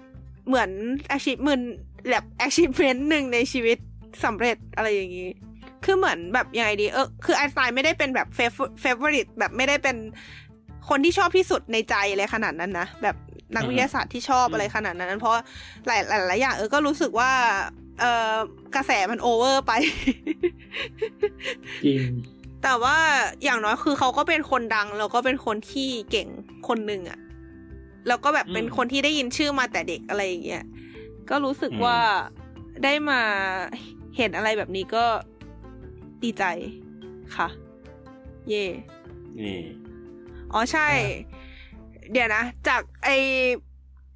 [0.47, 0.69] เหมือน
[1.15, 1.65] achievement
[2.09, 3.77] แบบ achievement หนึ่งในชีวิต
[4.23, 5.29] สำเร็จอะไรอย่างนี้
[5.85, 9.95] คือเหมือนแบบยังไงดีเออคือไอน์สไตน์ไม่ได้เป็นแบบ fav- favorite แบบไม่ได้เป็น
[10.89, 13.15] คนที่ชอบที่สุดในใจอะไรขนาดนั้นนะแบบ
[13.55, 15.35] นักวิทยาศาสตร์ที่ชอบอะไรขนาดนั้น เพราะ
[15.87, 17.31] หลายหลายหลายอย่างเออก็รู้สึกว่า
[17.99, 18.35] เออ
[18.75, 19.71] กระแสมันโอเวอร์ไป
[21.85, 22.01] จริง
[22.63, 22.97] แต่ว่า
[23.43, 26.27] อย่างน้อยคือเขาก็เป็นคนดัง แล้วก็เป็นคนที่เก่ง
[26.67, 27.19] คนหนึ่งอะ
[28.07, 30.63] แล้วก็แบบเป็นอืมคนที่ได้ยินชื่อมาแต่เด็กอะไรอย่างเงี้ย
[31.29, 31.97] ก็รู้สึกอืมว่า
[32.83, 33.21] ได้มา
[34.17, 35.05] เห็นอะไรแบบนี้ก็
[36.23, 36.43] ดีใจ
[37.35, 37.47] ค่ะ
[38.49, 38.65] เย่
[39.39, 39.59] นี่
[40.53, 40.87] อ๋อใช่
[42.11, 43.09] เดี๋ยวนะ จากไอ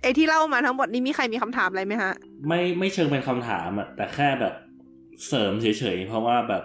[0.01, 2.13] ไอที่เล่ามาทั้งหมดนี้มีใครมีคำถามอะไรไหมฮะ
[2.47, 4.53] ไม่ไม่เชิงเป็นคำถามอะแต่แค่แบบ
[5.27, 6.63] เสริมเฉยๆเพราะว่าแบบ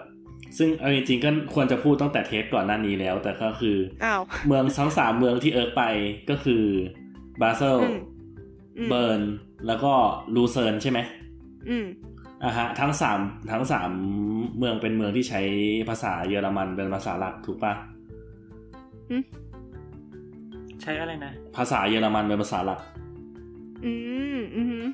[0.57, 5.83] ซึ่งเอาจริงๆก็ควรจะพูดตั้งแต่เทปก่อนหน้านี้แล้ว แต่ก็คืออ้าวเมืองทั้งสามเมืองที่เอิร์กไป
[6.29, 6.63] ก็คือ
[7.41, 7.99] บาเซลอืม
[8.77, 9.21] อืมเบิร์น
[9.67, 9.93] แล้วก็
[10.35, 10.99] ลูเซิร์นใช่ไหม
[11.69, 11.85] อืม
[12.43, 13.19] อะฮะทั้งสาม
[13.51, 13.91] ทั้งสาม
[14.57, 15.41] เมืองเป็นเมืองที่ใช้
[15.89, 17.73] ภาษาเยอรมันเป็นภาษาหลักถูกปะ
[20.81, 22.79] ใช้อะไรนะ ภาษาเยอรมันเป็นภาษาหลัก
[23.85, 23.93] อื
[24.37, 24.85] มอืม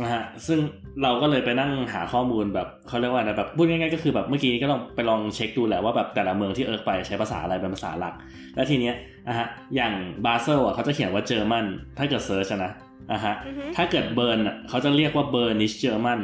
[0.00, 0.58] นะฮะซึ่ง
[1.02, 8.14] เราก็เลยไปนั่งหาข้อมูลแบบเขาเรียกว่าอะไรแบบพูดง่ายๆก็คือแบบเมื่อกี้ก็ลองไปลองเช็คดูแหละว่าแบบแต่ละเมืองที่เอิร์กไปใช้ภาษาอะไรเป็นภาษาหลัก
[8.54, 8.94] แล้วทีเนี้ย
[9.28, 9.92] นะฮะอย่าง
[10.24, 11.66] บาเซลอะเขาจะเขียนว่า German
[11.98, 12.72] ถ้าเกิด search อะนะ
[13.12, 16.20] อะฮะอือฮึถ้าเกิดเบิร์นอะเขาจะเรียกว่า Bernese German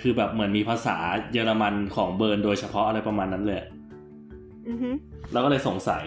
[0.00, 0.96] คือแบบเหมือนมีภาษา
[1.32, 3.58] เยอรมันของเบิร์นโดยเฉพาะอะไรประมาณนั้นเลย
[4.68, 4.96] อืม
[5.32, 6.02] เราก็เลยสงสัย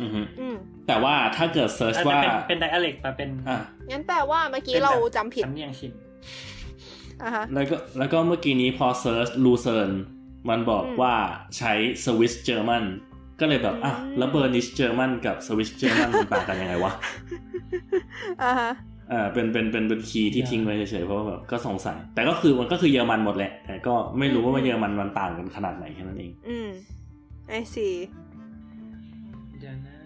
[0.00, 0.56] อือฮึอืม
[0.86, 3.58] แต่ว่าถ้าเกิด search อาจจะว่าเป็นเป็น dialect มาเป็นอะ
[3.90, 5.92] งั้นแปลว่าเมื่อกี้เป็นแบบเราจำผิดสำเนียงถิ่น
[7.22, 9.90] อะฮะแล้วก็แล้วก็เมื่อกี้นี้พอ search ลูเซิร์น
[10.48, 11.14] มันบอกอืมว่า
[11.58, 11.72] ใช้
[12.04, 12.84] Swiss German
[13.40, 16.92] ก็เลยแบบอะอืมแล้ว Bernese German กับ Swiss German มันต่างกันยังไงวะ
[18.42, 18.72] อ่าฮะ
[19.12, 26.68] อ่าเป็นเป็นเป็นเป็น key ที่ทิ้งไว้เฉยๆเพราะว่าแบบก็สงสัย แต่ก็คือมันก็คือเยอรมันหมดแหละ แต่ก็ไม่รู้ว่าเยอรมันมันต่างกันขนาดไหนแค่นั้นเอง อืม
[27.48, 27.88] I see
[29.58, 29.96] เดี๋ยวนะ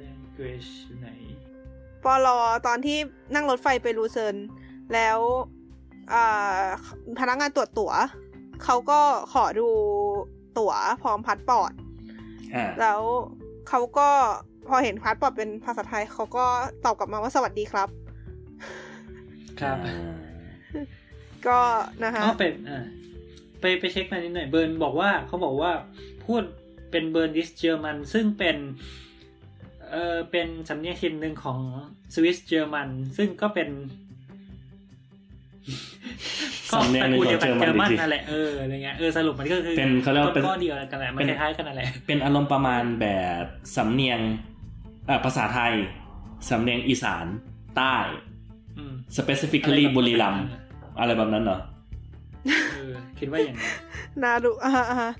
[0.00, 1.08] language อยู่ไหน
[2.04, 2.98] ปอลอตอนที่
[3.34, 4.34] นั่งรถไฟไปลูเซิร์น
[4.94, 5.18] แล้ว
[6.12, 6.64] อ่า
[7.18, 7.92] พนักงานตรวจตั๋ว
[8.64, 9.00] เขาก็
[9.32, 9.68] ขอดู
[10.58, 10.72] ตั๋ว
[11.02, 11.72] พร้อมพาสปอร์ต
[12.54, 13.00] อ่าแล้ว
[13.68, 14.08] เขาก็
[14.68, 16.44] พอเห็นพาสปอร์ตเป็นภาษาไทยเขาก็
[16.84, 17.88] ตอบกลับมาว่าสวัสดีครับ
[19.62, 19.96] ครับอ่า
[21.46, 21.58] ก็
[22.04, 22.84] นะคะอ๋อเป็นอ่า
[23.60, 25.70] ไปไปเช็คมานิดหน่อยเบิร์นบอกว่าเขาบอกว่า
[26.24, 26.42] พูด
[26.90, 28.56] เป็นเบิร์นดิสเยอรมัน ซึ่งเป็น
[29.90, 31.58] เออเป็นสำเนียงถิ่นหนึ่งของ
[32.14, 33.68] สวิสเยอรมัน ซึ่งก็เป็น
[36.72, 43.06] สำเนียงหนึ่งของ German เยอรมันอีกทีนั่นแหละเอออะไรเงี้ยเออสรุปมันก็คือเป็นเขาเรียกว่าเป็นข้อเดียวกันแหละมันเป็นคล้ายๆกันนั่นแหละเป็นอารมณ์ประมาณแบ
[43.42, 43.44] บ
[43.76, 44.20] สำเนียง
[45.08, 45.72] อ่าภาษาไทย
[46.48, 47.26] สำเนียงอีสาน
[47.76, 47.96] ใต้
[48.28, 48.29] อืม
[49.16, 50.44] specifically บุรีรัมย์
[50.98, 51.58] อะไรแบบนั้นเหรอ
[52.74, 53.70] เออคิดว่าอย่างนั้น
[54.22, 55.12] นาดูอ่าฮะอ่าฮะ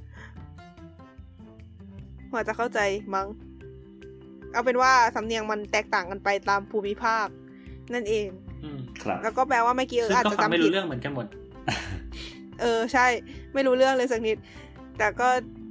[2.30, 2.80] พอจะเข้าใจ
[3.14, 3.26] มั้ง
[4.52, 7.26] เอาเป็นว่าสำเนียงมันแตกต่างกันไปตามภูมิภาค
[7.94, 8.26] นั่นเอง
[8.64, 11.26] อืมครับ แล้วก็แปลว่าเมื่อกี้เออซึ่งอาจก็จะฟังไม่จำผิรู้ดเรื่องเหมือนกันหมด
[12.60, 13.06] เออใช่
[13.54, 14.36] ไม่รู้เรื่องเลยสักนิด
[14.98, 15.28] แต่ก็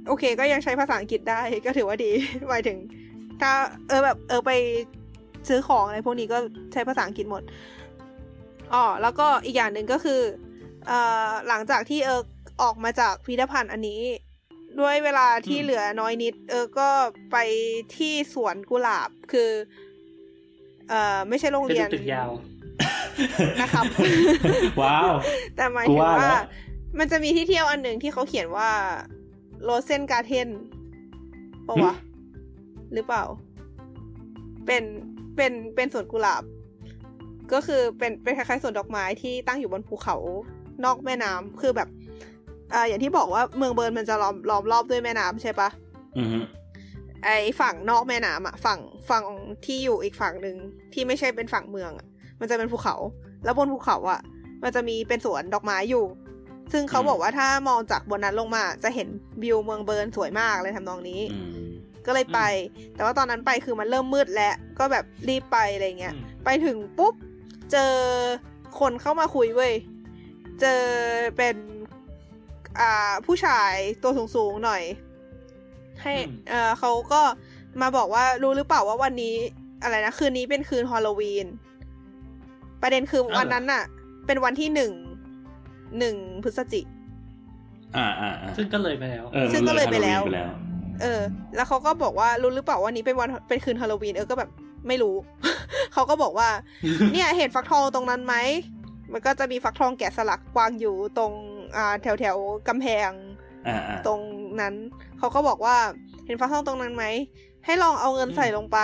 [0.08, 2.10] โอเคก็ยังใช้ภาษาอังกฤษได้ก็ถือว่าดี
[2.50, 2.76] หมายถึง
[3.40, 3.52] ถ้า
[3.88, 4.50] เออแบบ เออไป
[5.48, 6.38] ซื้อของอะไรพวกนี้ก็
[6.72, 7.42] ใช้ภาษาอังกฤษหมด
[8.74, 10.20] อ๋อแล้วก็อีกอย่างหนึ่งก็คือ
[10.86, 12.20] เอ่อหลังจากที่เออ
[12.62, 14.00] ออกมาจากพิพิธภัณฑ์อันนี้
[14.80, 16.88] ด้วยเวลาที่อืมเหลือน้อยนิด เออก็
[17.32, 17.36] ไป
[17.96, 19.50] ที่สวนกุหลาบคือ
[20.88, 22.30] เอ่อไม่ใช่โรงเป็นเรียนตึกยาว
[23.60, 23.84] นะครับ
[24.82, 25.12] ว้าว
[25.56, 26.44] แต่หมายกูถึงว่าว่าแล้ว
[26.98, 28.70] มันจะมีที่เที่ยวอันหนึ่งที่เขาเขียนว่า
[29.64, 30.48] โรเซนการ์เทน
[31.66, 31.94] ปะวะ
[32.94, 33.24] หรือเปล่า
[34.66, 34.82] เป็น
[35.36, 36.42] เป็นเป็นสวนกุหลาบ
[37.52, 40.16] ก็คือเป็นเป็นคล้ายๆสวนดอกไม้ที่ตั้งอยู่บนภูเขา
[40.84, 41.88] นอกแม่น้ำคือแบบ
[42.74, 45.68] อ่าอย่างที่บอกว่าเมืองเบิร์นมันจะล้อมล้อมรอบด้วยแม่น้ำใช่ปะ
[46.18, 46.38] อือฮึ
[47.24, 47.28] ไอ
[47.60, 48.80] ฝั่งนอกแม่น้ำอะฝั่ง
[49.10, 49.24] ฝั่ง
[49.64, 50.56] ที่อยู่อีกฝั่งหนึ่ง
[50.92, 52.06] ที่ไม่ใช่เป็นฝั่งเมืองอะ
[52.40, 52.96] มันจะเป็นภูเขา
[53.44, 54.20] แล้วบนภูเขาอะ
[54.64, 56.04] มันจะมีเป็นสวนดอกไม้อยู่
[56.72, 59.08] ซึ่งเขาบอกว่าถ้ามองจากบนนั้นลงมาจะเห็น
[59.42, 61.70] วิวเมืองเบิร์นสวยมากเลยทำนองนี้อืม
[62.06, 62.40] ก็เลยไป
[62.94, 67.14] แต่ว่าตอนนั้นไปคือมันเริ่มมืดแล้ว ก็แบบรีบไปอะไรเงี้ยอืมไปถึงปุ๊บ
[67.72, 67.92] เจอ
[68.80, 69.72] คนเข้ามาคุยเว้ย
[70.60, 70.82] เจอ
[71.36, 71.56] เป็น
[72.80, 74.82] อ่าผู้ชายตัวสูงๆหน่อย
[76.02, 77.20] ให้อืมเออเขาก็
[77.80, 79.34] มาบอกว่ารู้หรือเปล่าว่าวันนี้
[79.82, 81.46] อะไรนะคืนนี้เป็นคืนฮอลโลวีน
[82.82, 83.82] ประเด็นคือวันนั้นน่ะ
[84.26, 84.92] เป็นวันที่หนึ่ง
[85.98, 86.80] หนึ่งพฤศจิ
[87.96, 90.68] อ่าอ่าอ่าซึ่งก็เลยไปแล้วเออซึ่งก็เลยไปแล้วมันเลย Halloween
[91.02, 91.22] เออ
[91.56, 94.50] แล้วเขาก็บอกว่ารู้หรือเปล่าว่านี้เป็นวันเป็นคืนฮาโลวีนเออก็แบบ
[94.88, 95.16] ไม่รู้
[95.92, 96.48] เขาก็บอกว่า
[97.12, 98.34] เนี่ยเห็นฟักทองตรงนั้นไหม
[99.12, 101.32] มันก็จะมีฟักทองแกะสลักวางอยู่ตรง
[101.76, 103.10] อ่าแถวแถวๆกำแพง
[103.66, 104.20] อ่าอ่าตรง
[104.60, 104.74] นั้น
[105.18, 105.76] เขาก็บอกว่า
[106.26, 107.06] เห็นฟักทองตรงนั้นไหม
[107.66, 108.78] ให้ลองเอาเงินใส่ลงไป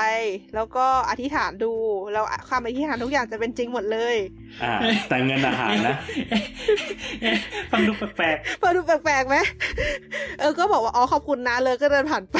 [0.54, 1.72] แล้วก็อธิษฐานดู
[2.12, 4.16] แล้วคำอธิษฐานทุกอย่างจะเป็นจริงหมดเลย
[4.62, 4.72] อ่า
[5.08, 5.94] แต่เงินอาหารนะ
[7.70, 9.36] ฟังดูแปลกพอดูแปลกๆไหม
[10.40, 12.36] เออ ก็บอกว่า อ๋อ ขอบคุณนะ เลยก็เดินผ่านไป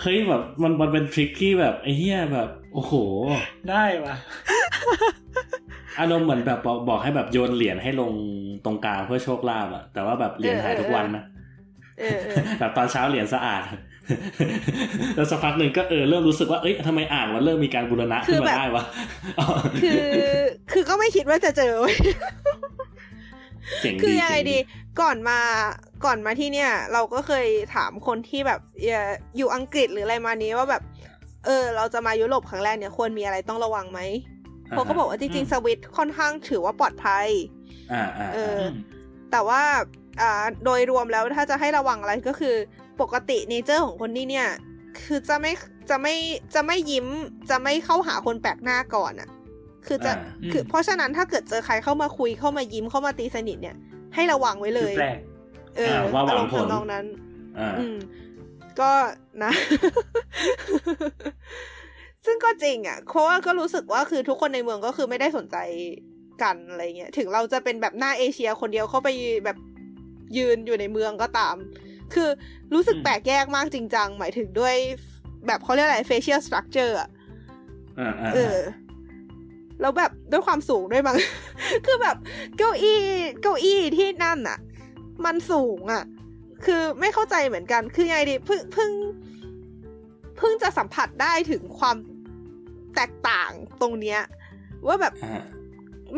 [0.00, 4.14] เฮ้ยแบบมันมันเป็นทริคที่แบบไอ้เหี้ยแบบ โอ้โหๆได้ว่ะ
[6.00, 8.12] อารมณ์เหมือนแบบบอกบอกให้แบบโยนเหรียญให้ลง
[8.64, 11.24] ตรงกลางเพื่อโชคลาภอะแต่ว่าแบบเหรียญหายทุกวันนะ
[12.00, 13.62] เออเออแบบตอนเช้าเหรียญสะอาด
[15.16, 18.84] แล้วสักพักหนึ่งก็เออเริ่มรู้สึกว่าเอ้ยทำไมอ่างมันเริ่มมีการบูรณะขึ้นมาได้วะ
[19.82, 20.16] คือ
[20.72, 21.96] คือก็ไม่คิดว่าจะเจอเว้ย
[23.80, 24.58] เจ๋งดีคือยังไงเจ๋ดี
[25.00, 25.40] ก่อนมา
[26.04, 30.82] ก่อนมาที่เนี่ย เราก็เคยถามคนที่แบบเอ่ออยู่อังกฤษหรืออะไรมานี้ว่าแบบ
[31.44, 34.00] เออ เราจะมายุโรปครั้งแรกเนี่ยควรมีอะไรต้องระวังไหม
[34.70, 37.26] เขาก็บอกว่าจริงอืมๆสวิตค่อนข้างถือว่าปลอดภัย
[37.92, 38.72] อ่าอ่าเอออืม
[39.32, 39.62] แต่ว่า
[40.20, 42.54] อ่าโดยรวมแล้วถ้าจะให้ระวังอะไรก็คือ
[43.00, 44.48] ปกติเนเจอร์ของคนที่เนี่ย
[45.02, 45.52] คือจะไม่
[45.90, 46.14] จะไม่
[46.54, 47.06] จะไม่ยิ้ม
[47.50, 49.28] จะไม่เข้าหาคนแปลกหน้าก่อนอะ
[49.86, 53.76] คือจะอ่าคือเพราะฉะนั้นถ้าเกิดเจอใครเข้ามาคุยเข้ามายิ้มเข้ามาตีสนิทเนี่ย
[54.14, 55.18] ให้ระวังไว้เลคือยแปลก
[55.76, 57.04] เออว่าหวังอารมณ์ผลทำนองนั้น
[57.58, 57.96] อ่าอืม
[58.80, 58.90] ก็
[59.44, 59.52] นะ
[62.24, 65.56] ซึ่งก็จริงอะเพราะว่าก็รู้สึกว่าคือทุกคนในเมืองก็คือไม่ได้สนใจ
[66.42, 69.08] กันอะไรเงี้ย ถึงเราจะเป็นแบบหน้าเอเชียคนเดียวเข้าไป
[69.44, 69.58] แบบ
[70.36, 71.54] ยืนอยู่ในเมืองก็ตาม
[72.14, 72.28] คือ
[72.74, 74.74] รู้สึกอืมแปลกแยกมากจริงจังหมายถึงด้วย
[75.46, 77.08] แบบเขาเรียกอะไร facial structure อะ
[77.98, 78.58] อ่าอ่าเออ
[79.80, 81.16] แล้วแบบด้วยความสูงด้วยมั้ง
[81.86, 82.16] คือแบบ
[82.56, 83.00] เก้าอี้
[83.42, 84.58] เก้าอี้ที่นั่นอะ
[85.24, 86.04] มันสูงอะ
[86.64, 88.90] คือไม่เข้าใจเหมือนกัน คือยังไงดีเพิ่งเพิ่ง
[90.38, 91.96] เพิ่งจะสัมผัสได้ถึงความ
[92.94, 93.50] แตกต่าง
[93.80, 94.20] ตรงเนี้ย
[94.86, 95.42] ว่าแบบอ่า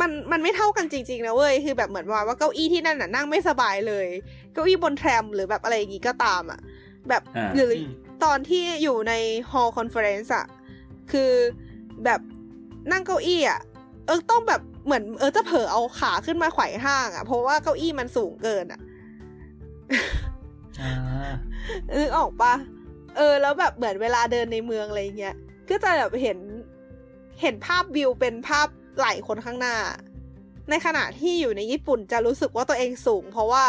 [0.01, 4.07] มันมันไม่เท่ากันจริงๆนะเว้ยคือแบบเหมือนว่าว่าเก้าอี้ที่นั่นน่ะนั่งไม่สบายเลย
[4.53, 6.61] เก้าอี้บน tram หรือแบบอะไรอย่างงี้ก็ตามอะ
[7.09, 7.91] แบบอ่าหรืออืม
[8.25, 9.13] ตอนที่อยู่ใน
[9.51, 10.47] hall conference อะ
[11.13, 11.33] คือ
[12.05, 12.21] แบบ
[12.93, 13.61] นั่งเก้าอี้อะ
[14.07, 18.86] เออต้องแบบเหมือนเออจะเผลอเอาขาขึ้นมาไขว่ห้างอะเพราะว่าเก้าอี้มันสูงเกินอะอ่า
[21.97, 22.55] นึกออกปะ
[23.17, 25.37] เออ แล้วแบบเหมือนเวลาเดินในเมืองอะไรเงี้ย
[25.69, 26.39] ก็จะแบบเห็น
[27.41, 29.77] เห็นภาพวิวเป็นภาพไหล่คนข้างหน้า
[30.71, 33.65] ในขณะที่อยู่ในญี่ปุ่นจะรู้สึกว่าตัวเองสูง เพราะว่า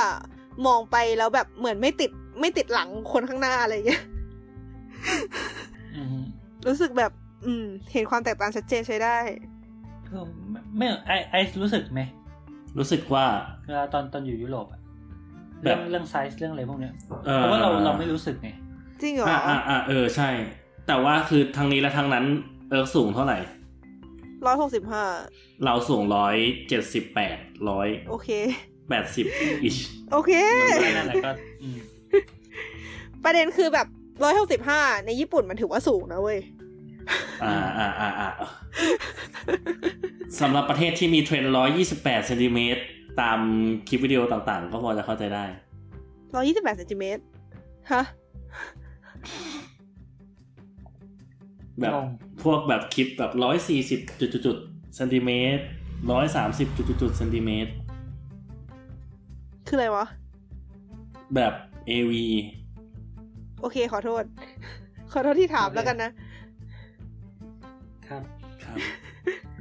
[0.68, 4.03] มองไปแล้วแบบเหมือนไม่ติดไม่ติดหลังคนข้างหน้าอะไรอย่างเงี้ย
[5.95, 6.20] อืม
[6.68, 7.11] รู้สึกแบบ
[7.45, 9.18] อืม เห็นความแตกต่างชัดเจนใช้ได้
[10.07, 12.01] คือไม่ไม่ไอไอรู้สึกไหม
[12.78, 13.26] รู้สึกว่า
[13.65, 14.86] เวลาตอนตอนอยู่ยุโรปอะแบบ
[15.62, 16.93] เรื่องเรื่องไซส์เรื่องอะไรพวกเนี้ย
[17.28, 18.49] อ่อเพราะว่าเราเราไม่รู้สึกไง
[19.01, 20.30] จริงเหรออ่าอ่าอ่าเออใช่
[20.88, 22.26] แต่ว่าคือทางนี้และทางนั้น
[22.70, 23.38] เอิร์กสูงเท่าไหร่
[24.45, 25.03] ร้อยหกสิบห้า
[25.66, 26.36] เราสูงร้อย
[26.68, 27.38] เจ็ดสิบแปด
[27.70, 28.30] ร้อยโอเค
[28.89, 29.26] แปดสิบ
[29.63, 29.78] ish
[30.12, 30.32] โอเค
[30.97, 31.32] นั่นแหละก็
[31.62, 31.78] อืม
[33.24, 33.88] ประเด็นคือแบบ
[34.24, 36.39] ร้อยหกสิบห้าในญี่ปุ่นมันถือว่าสูงนะเว้ย
[37.43, 38.30] อ่าอ่าอ่าอ่า
[40.39, 42.82] สำหรับประเทศที่มีเทรนด์ร้อยยี่สิบแปดเซนติเมตร
[43.22, 43.39] ตาม
[43.88, 45.45] คลิปวิดีโอต่างๆ ก็พอจะเข้าใจได้
[46.36, 47.22] ร้อยยี่สิบแปดเซนติเมตร
[47.91, 48.03] ฮะ
[51.80, 52.07] แบบงง
[52.43, 55.63] พวกแบบคลิปแบบร้อยสี่สิบจุดจุดๆเซนติเมตร
[56.11, 57.72] ร้อยสามสิบจุดจุดๆเซนติเมตร
[59.68, 60.05] คืออะไรวะ
[61.36, 61.53] แบบ
[61.89, 62.13] AV
[63.61, 64.24] โอเคขอโทษ
[65.11, 66.11] ขอโทษที่ถามแล้วกันนะ
[68.07, 68.24] ครับ
[68.63, 68.78] ครับ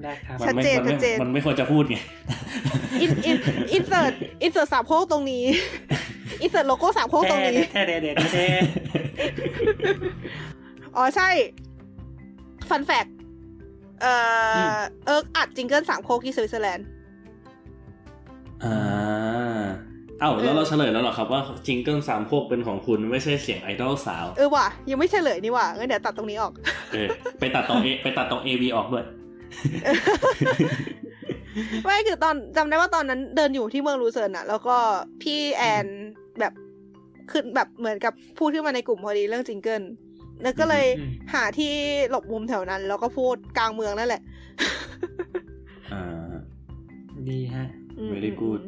[0.02, 1.96] ได้ครับมันไม่ชัดเจนมันชัดเจนมันไม่ควรจะพูดไง
[3.00, 3.36] in in
[3.72, 5.44] insert insert สามโคกตรงนี้
[6.42, 8.46] insert โลโก้สามโคกตรงนี้แท้แท้แท้แท้แท้
[10.96, 11.28] อ๋อใช่
[12.68, 13.06] fun fact
[14.02, 14.12] เอ่
[14.74, 16.86] ออเอิร์กอัด jingle สามโคกที่สวิตเซอร์แลนด์
[18.64, 19.66] อ่า
[20.20, 26.52] เอ้าเอแล้วอเราเฉลยแล้วเหรอครับว่า jingle สามโคกเป็นของคุณไม่ใช่เสียงไอดอลสาว เออว่ะยังไม่เฉลยนี่ว่ะงั้นเดี๋ยวตัดตรงนี้ออก
[26.92, 27.08] เออ
[27.40, 29.04] ไปตัดตรงเอไปตัดตรง AV ออกด้วย
[31.84, 34.76] ไม่คือตอนจำได้ว่าตอนนั้นเดินอยู่ที่เมืองลูเซิร์นอะแล้วก็
[35.22, 35.86] พี่แอน
[36.40, 36.52] แบบ
[37.30, 39.82] ขึ้นแบบเหมือนกับพูดขึ้นมาในกลุ่มพอดีเรื่องจิงเกิล
[40.42, 41.72] แล้วก็เลยอืมหาที่
[42.10, 44.22] หลบมุมแถวนั้น แล้วก็พูดกลางเมืองนั่นแหละ
[45.92, 46.32] อ่า
[47.28, 47.66] ดีฮะ
[47.98, 48.62] อืม Very good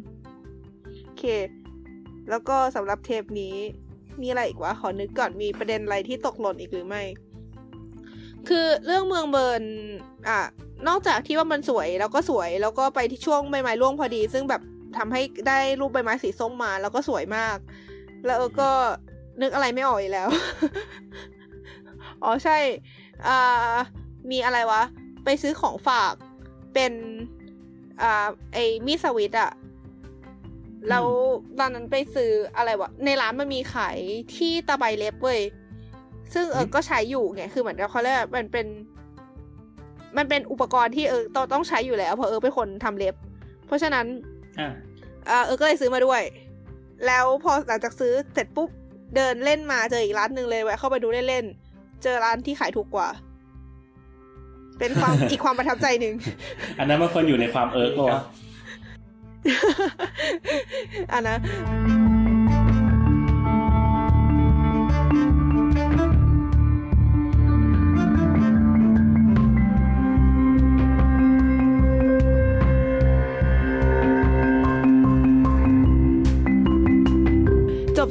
[1.05, 1.25] โอเค
[2.31, 3.55] แล้วก็สำหรับเทปนี้
[4.21, 7.03] มีอะไรอีกวะ ขอนึกก่อนมีประเด็นอะไรที่ตกหล่นอีกหรือไม่
[8.49, 9.63] คือเรื่องเมืองเบิร์น
[10.29, 10.41] อะ
[10.89, 14.63] นอกจากที่ว่ามันสวยแล้วก็สวยแล้วก็ไปที่ช่วงใบไม้ร่วงพอดี ซึ่งแบบ
[14.97, 17.57] ทำให้ได้รูปใบไม้สีส้มมา แล้วก็สวยมาก
[18.27, 18.71] แล้วก็
[19.43, 20.29] นึกอะไรไม่ออกอีกแล้ว
[22.23, 22.59] อ๋อใช่
[23.27, 23.75] อ่า
[24.31, 24.83] มีอะไรวะ
[25.25, 26.15] ไปซื้อของฝาก
[26.75, 26.93] เป็น
[28.03, 29.51] อ่า ไอ้มีดสวิตอะ
[30.89, 31.07] แล้ว
[31.59, 33.99] ตอนนั้นไปซื้ออะไรวะ ในร้านมันมีขาย
[34.37, 35.41] ที่ตะไบเล็บเว้ย
[36.35, 38.67] ซึ่งเออก็ใช้อยู่ไงคือเหมือนกับเขาเรียกว่ามันเป็น
[40.17, 43.15] มันเป็นอุปกรณ์ที่เออต้องต้องใช้อยู่แล้วเพราะเออเป็นคนทำเล็บ
[43.67, 44.07] เพราะฉะนั้น
[44.61, 44.73] อ่า
[45.31, 46.23] อ่าเออก็เลยซื้อมาด้วย
[47.07, 48.69] แล้วพอหลังจากซื้อเสร็จปุ๊บ
[49.17, 53.09] เดินเล่นมาเจออีกร้านหนึ่งเลยแวะเข้าไปดูเล่นๆเจอร้านที่ขายถูกกว่า
[54.79, 56.15] เป็นความอีกความประทับใจหนึ่ง
[56.79, 58.19] อันนั้นมันควรอยู่ในความเอิร์กเหรอ
[61.13, 61.31] อะน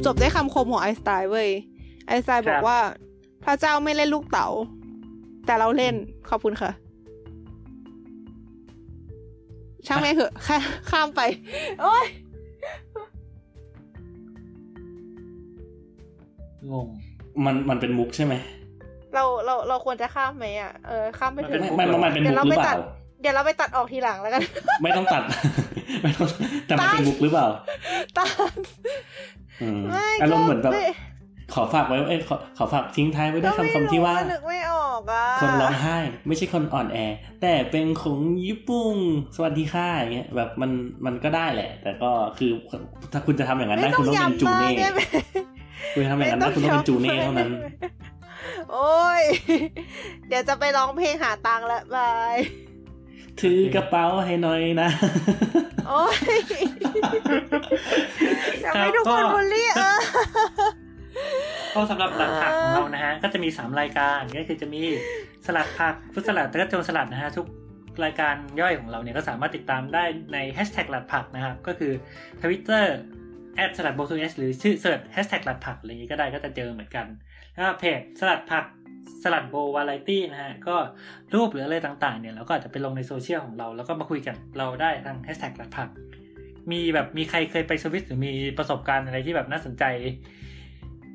[0.08, 1.49] จบจบได้วยคำคมของไอน์สไตน์เว้ย
[2.08, 2.80] ไอน์สไตน์บอครักบว่า
[3.43, 4.47] พระเจ้าไม่เล่นลูกเต๋า
[5.45, 5.93] แต่เราเล่น
[6.30, 6.72] ขอบคุณค่ะ
[9.88, 10.58] ช่างแม่งเถอะข้า
[10.91, 11.22] ข้ามไป
[11.82, 12.05] โอ้ย
[16.72, 16.88] งง
[17.45, 18.34] มันมันเป็นมุกใช่ไหม
[19.14, 22.78] เราเราเราควรจะข้ามไหมอะเออข้ามไปเถเป็นอะมุกมันมันมันเป็นมุกหรือเปล่า
[23.22, 24.41] เดี๋ยวเราไปตัดออกทีหลังแล้วกัน
[24.84, 25.24] ไม่ต้องตัด
[26.03, 26.28] ไม่ต้อง
[26.68, 27.47] แต่มันเป็นมุกหรือเปล่า
[28.18, 28.53] ตัด
[29.62, 35.95] อืมไม่อารมณ์เหมือนแบบไขอฝากไว้เอ้ยขอขอฝากทิ้งท้ายไว้ด้วยก็ไม่คำคำที่ว่ารู้นึกไม่ออกอะคนร้องไห้
[36.28, 36.97] ไม่ใช่คนอ่อนแอ
[37.41, 38.97] แต่เป็นของญี่ปุ่น
[39.36, 40.72] สวัสดีค่ะอย่างเงี้ยแบบมัน
[41.05, 42.51] มันก็ได้แหละ แต่ก็คือ
[43.14, 45.01] ถ้าคุณจะทำอย่างนั้นได้ไม่ต้คุอณงต้องเป็นจูย้ำมากเน่ได้ไหม
[45.93, 47.51] คุณจะทำอย่างนั้นได้คุณต้องเป็นจูเน่เท่านั้น
[48.72, 49.24] โอ้ย
[50.28, 52.36] เดี๋ยวจะไปร้องเพลงหาตังค์ละบาย
[53.41, 54.89] ถือกระเป๋าให้หน่อยนะ
[55.88, 56.17] โอ้ย
[58.63, 59.99] จะไม่ทุกคนบูลลี่เออ
[61.73, 64.81] ก็สำหรับหลักผักของเรานะฮะ ก็จะมีสามรายการก็คือจะมี
[65.45, 67.47] สลัดผักฟุตสลัดแล้วก็โจรสลัดนะฮะทุก
[68.03, 71.91] รายการย่อยของเราเนี่ยก็สามารถติดตามได้ในแฮชแท็กหลัดผักนะครับ ก็คือ
[72.41, 72.95] ทวิตเตอร์
[73.55, 77.05] แอดสลัดโบทูเอสหรือชื่อเสิร์ชแฮชแท็กหลัดผักอะไรอย่างนี้ก็ได้ก็จะเจอเหมือนกัน
[77.53, 78.65] แล้วก็เพจสลัดผัก
[79.24, 80.76] สลัดโบวาไรตี้นะฮะ ก็
[81.34, 85.89] รูปหรืออะไรต่างๆเนี่ยเราก็อาจจะไปลงในโซเชียลของเรา แล้วก็มาคุยกันเราได้ทางแฮชแท็กหลัดผัก
[86.72, 89.84] มีแบบมีใครเคยไปสวิตหรือมีประสบการณ์อะไรที่แบบน่าสนใจ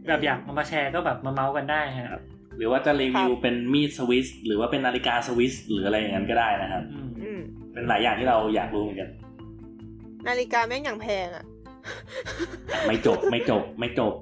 [0.09, 2.21] แบบอยากมามาแชร์ก็แบบมาเมาส์กันได้ฮะ
[2.57, 7.41] หรือว่าจะรีวิวครับเป็นมีดสวิสหรือว่าเป็นนาฬิกาสวิสหรืออะไรอย่างนั้นก็ได้นะครับอืมอืม
[7.73, 9.11] เป็นหลายอย่างที่เราอยากรู้เหมือนกัน
[10.29, 11.45] นาฬิกาแม่งอย่างแพงอะ
[12.87, 14.13] ไม่จบไม่จบไม่จบ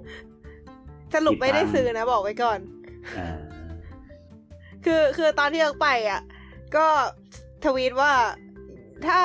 [1.14, 2.58] สรุปไม่ได้ซื้อนะบอกไว้ก่อน
[3.18, 3.28] อ่า
[4.84, 6.20] คือคือตอนที่เอิร์กไปอะ
[6.76, 6.86] ก็
[7.64, 8.12] ทวีตว่า
[9.06, 9.20] ถ้า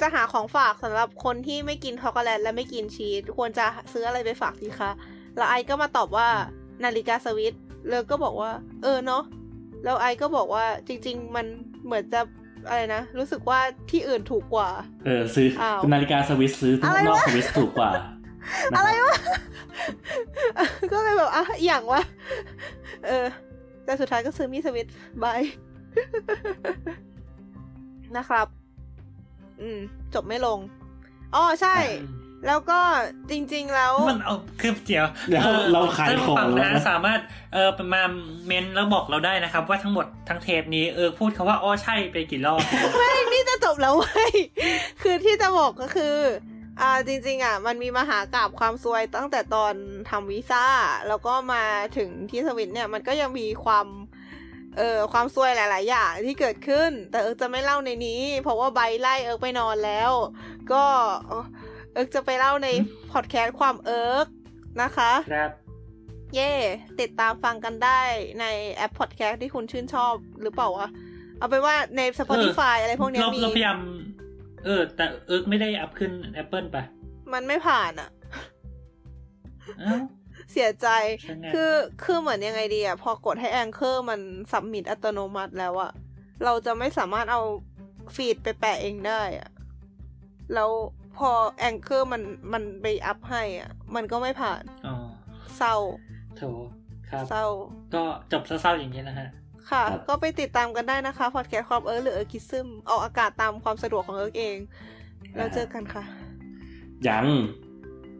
[0.00, 4.90] จะหาของฝากสำหรับคนที่ไม่กินช็อกโกแลตและไม่กินชีสควรจะซื้ออะไรไปฝากดีคะ
[5.36, 6.28] แล้วไอก็มาตอบว่า
[6.84, 7.54] นาฬิกาสวิต
[7.90, 8.50] แล้วก็บอกว่า
[8.82, 9.22] เออเนาะ
[9.84, 11.46] แล้วไอก็บอกว่าจริง ๆ มัน
[11.84, 12.20] เหมือนจะ
[12.68, 14.68] อะไรนะ รู้สึกว่าที่อื่นถูกกว่า
[15.06, 19.16] เออซื้ออ้าวนาฬิกาสวิสซื้ออะไรวะนอกสวิสถูกกว่านะคบอะไรวะ
[20.92, 22.02] ก็เลยแบบอะอหย่างวะ
[23.06, 23.26] เออ
[23.84, 24.88] แต่สุดท้ายก็ซื้อมีสวิต
[25.22, 25.40] บาย
[28.16, 28.46] นะครับ
[29.60, 29.78] อืม
[30.14, 30.58] จบไม่ลง
[31.34, 31.76] อ๋อใช่
[32.46, 32.80] แล้วก็
[33.30, 37.20] จริง ๆ แล้ว มันเอาคือเดี๋ยวเดี๋ยวออเราขายของท่นผู้ฟัแล้วนะนะสามารถ
[37.52, 38.02] เออมา
[38.46, 42.60] เมนแล้วบอกเราได้นะครับ ว่าทั้งหมดทั้งเทปนี้เออพูดคาว่าอ้อใช่ไปกี่รอบ
[42.98, 44.32] ไม่นี่จะจบแล้วเว้ย
[45.02, 46.16] คือที่จะบอกก็คือ
[46.80, 49.74] อ่าจริงๆอะมันมีมหากราบความซวยตั้งแต่ตอน
[50.10, 50.66] ทำวีซ่า
[51.08, 51.64] แล้วก็มา
[51.96, 53.86] ถึงที่สวิตเนี่ยมันก็ยังมีความ
[54.76, 60.12] เอ่อความซวยหลาย ๆ อย่างที่เกิดขึ้น แต่เอิร์กจะไม่เล่าในนี้ เพราะว่าไบร์ทไล่เอิร์กไปนอนแล้ว
[60.72, 60.84] ก็
[61.92, 62.68] เอิร์กจะไปเล่าใน
[63.12, 64.26] พอดแคสต์ความเอิร์ก
[64.82, 65.50] นะคะครับ
[66.34, 66.52] เย่
[67.00, 68.00] ติดตามฟังกันได้
[68.40, 70.12] ในแอปพอดแคสต์ที่คุณชื่นชอบ
[70.42, 70.88] หรือเปล่าวะ
[71.38, 73.78] เอาเป็นว่าใน Spotify อะไรพวกเนี้ยเรามีเราพยายาม
[74.64, 76.10] เออ แต่เอิร์กไม่ได้อัพขึ้น
[76.42, 76.84] Apple ปะ
[77.32, 78.10] มันไม่ผ่านอะ
[79.82, 80.00] อ้าว
[80.52, 80.88] เสียใจ
[81.22, 81.72] ใช่ไงคือ
[82.04, 84.20] คือเหมือนยังไงดีอะพอกดให้ Anchor มัน
[84.52, 85.92] submit อัตโนมัติแล้วอะ
[86.44, 87.40] เราจะไม่สามารถเอา
[88.14, 89.48] feed ไปแปะเองได้อะ
[90.54, 90.70] แล้ว
[91.16, 94.94] พอ Anchor มัน มันไปอัพให้อะมันก็ไม่ผ่าน อ๋อ
[95.56, 95.76] เศร้า
[96.36, 96.42] โถ
[97.10, 97.46] ครับ เศร้า
[97.94, 98.02] ก็
[98.32, 99.28] จบเศร้าๆอย่างนี้นะฮะ
[99.70, 104.56] ค่ะครับก็ไปติดตามกันได้นะคะพอดแคสต์ความเอิร์กหรือเอิร์กิซึมออกอากาศตามความสะดวกของเอิร์กเอง
[105.36, 106.04] แล้วเจอกันค่ะ
[107.08, 107.26] ยัง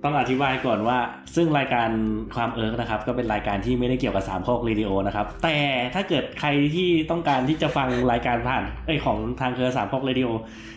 [0.05, 0.99] ต้องอธิบายก่อนว่า
[1.35, 1.89] ซึ่งรายการ
[2.35, 5.57] ความเอิร์กนะครับ ก็เป็นรายการที่ไม่ได้เกี่ยวกับสามโอนะครับ แต่
[5.95, 10.29] ถ้าเกิดใครที่ต้องการที่จะฟังรายการผ่านเอ้ยของทางเครือสามโอ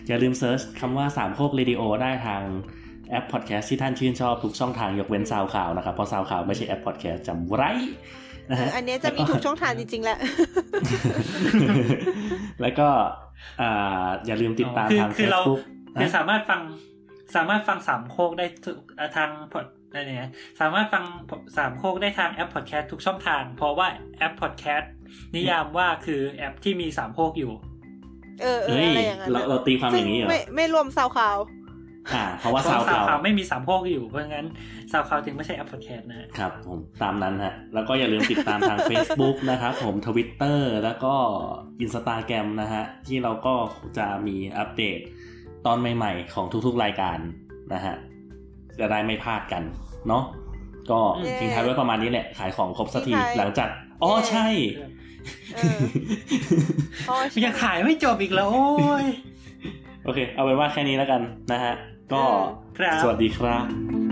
[0.07, 2.43] อย่าลืม search คำว่าสามโอได้ทาง
[3.09, 8.24] แอปพอดแคสต์ที่ท่านชื่นชอบทุกช่องทางยกเว้นซาวข่าวนะครับเพราะซาวข่าวไม่ใช่แอปพอดแคสต์จำไว้นะฮะ
[8.75, 10.17] อันเนี้ยจะมีทุกช่องทางจริง ๆแหละ
[12.61, 12.87] แล้วก็
[13.61, 15.61] อ่าอย่าลืมติดตามคือทางคือเรา Facebook
[15.97, 16.61] คือนะสามารถฟัง
[17.35, 21.03] สามารถฟังสามโคกได้ทุกอะทางพอดอะไรเนี่ยสามารถฟัง
[21.57, 23.87] สามโคกได้ทางแอปพอดแคสต์ทุกช่องทาง เพราะว่า
[24.17, 24.91] แอปพอดแคสต์
[25.35, 27.51] นิยามว่าคือแอปที่มีสามโคกอยู่
[28.41, 31.37] เออเออเฮ้ยอะไรอย่างนั้นเราอะเราตีความอย่างนี้เหรอซึ่ไม่ไม่รวมซาวข่าว
[32.13, 34.45] อ่าเพราะว่าเพราะซาวซาวข่าวข่าวไม่มีสามโคกอยู่เพราะงั้น
[34.91, 41.13] ซาวข่าวจึงไม่ใช่แอปพอดแคสต์นะฮะครับผมตามนั้นฮะแล้วก็อย่าลืมติดตามทาง Facebook นะครับผม Twitter แล้วก็
[41.83, 43.55] Instagram นะฮะที่เราก็
[43.97, 44.99] จะมีอัปเดต
[45.65, 47.17] ตอนใหม่ ๆ ของทุกๆรายการ
[47.73, 47.95] นะฮะ
[48.79, 49.63] จะได้ไม่พลาดกัน
[50.07, 50.23] เนาะ
[50.91, 53.69] ก็เย้ทิ้งท้ายไว้ประมาณนี้แหละขายของครบสักทีทิ้งท้ายหลังจาก
[54.03, 54.47] อ๋อเย้ใช่
[55.55, 55.81] เออ
[57.09, 59.05] อ๋อใช่ยังขายไม่จบอีกแล้วโอ้ย
[60.03, 61.73] โอเค เอาเป็นว่าแค่นี้แล้วกันนะฮะ
[62.13, 64.04] ก็เออครับสวัสดีครับ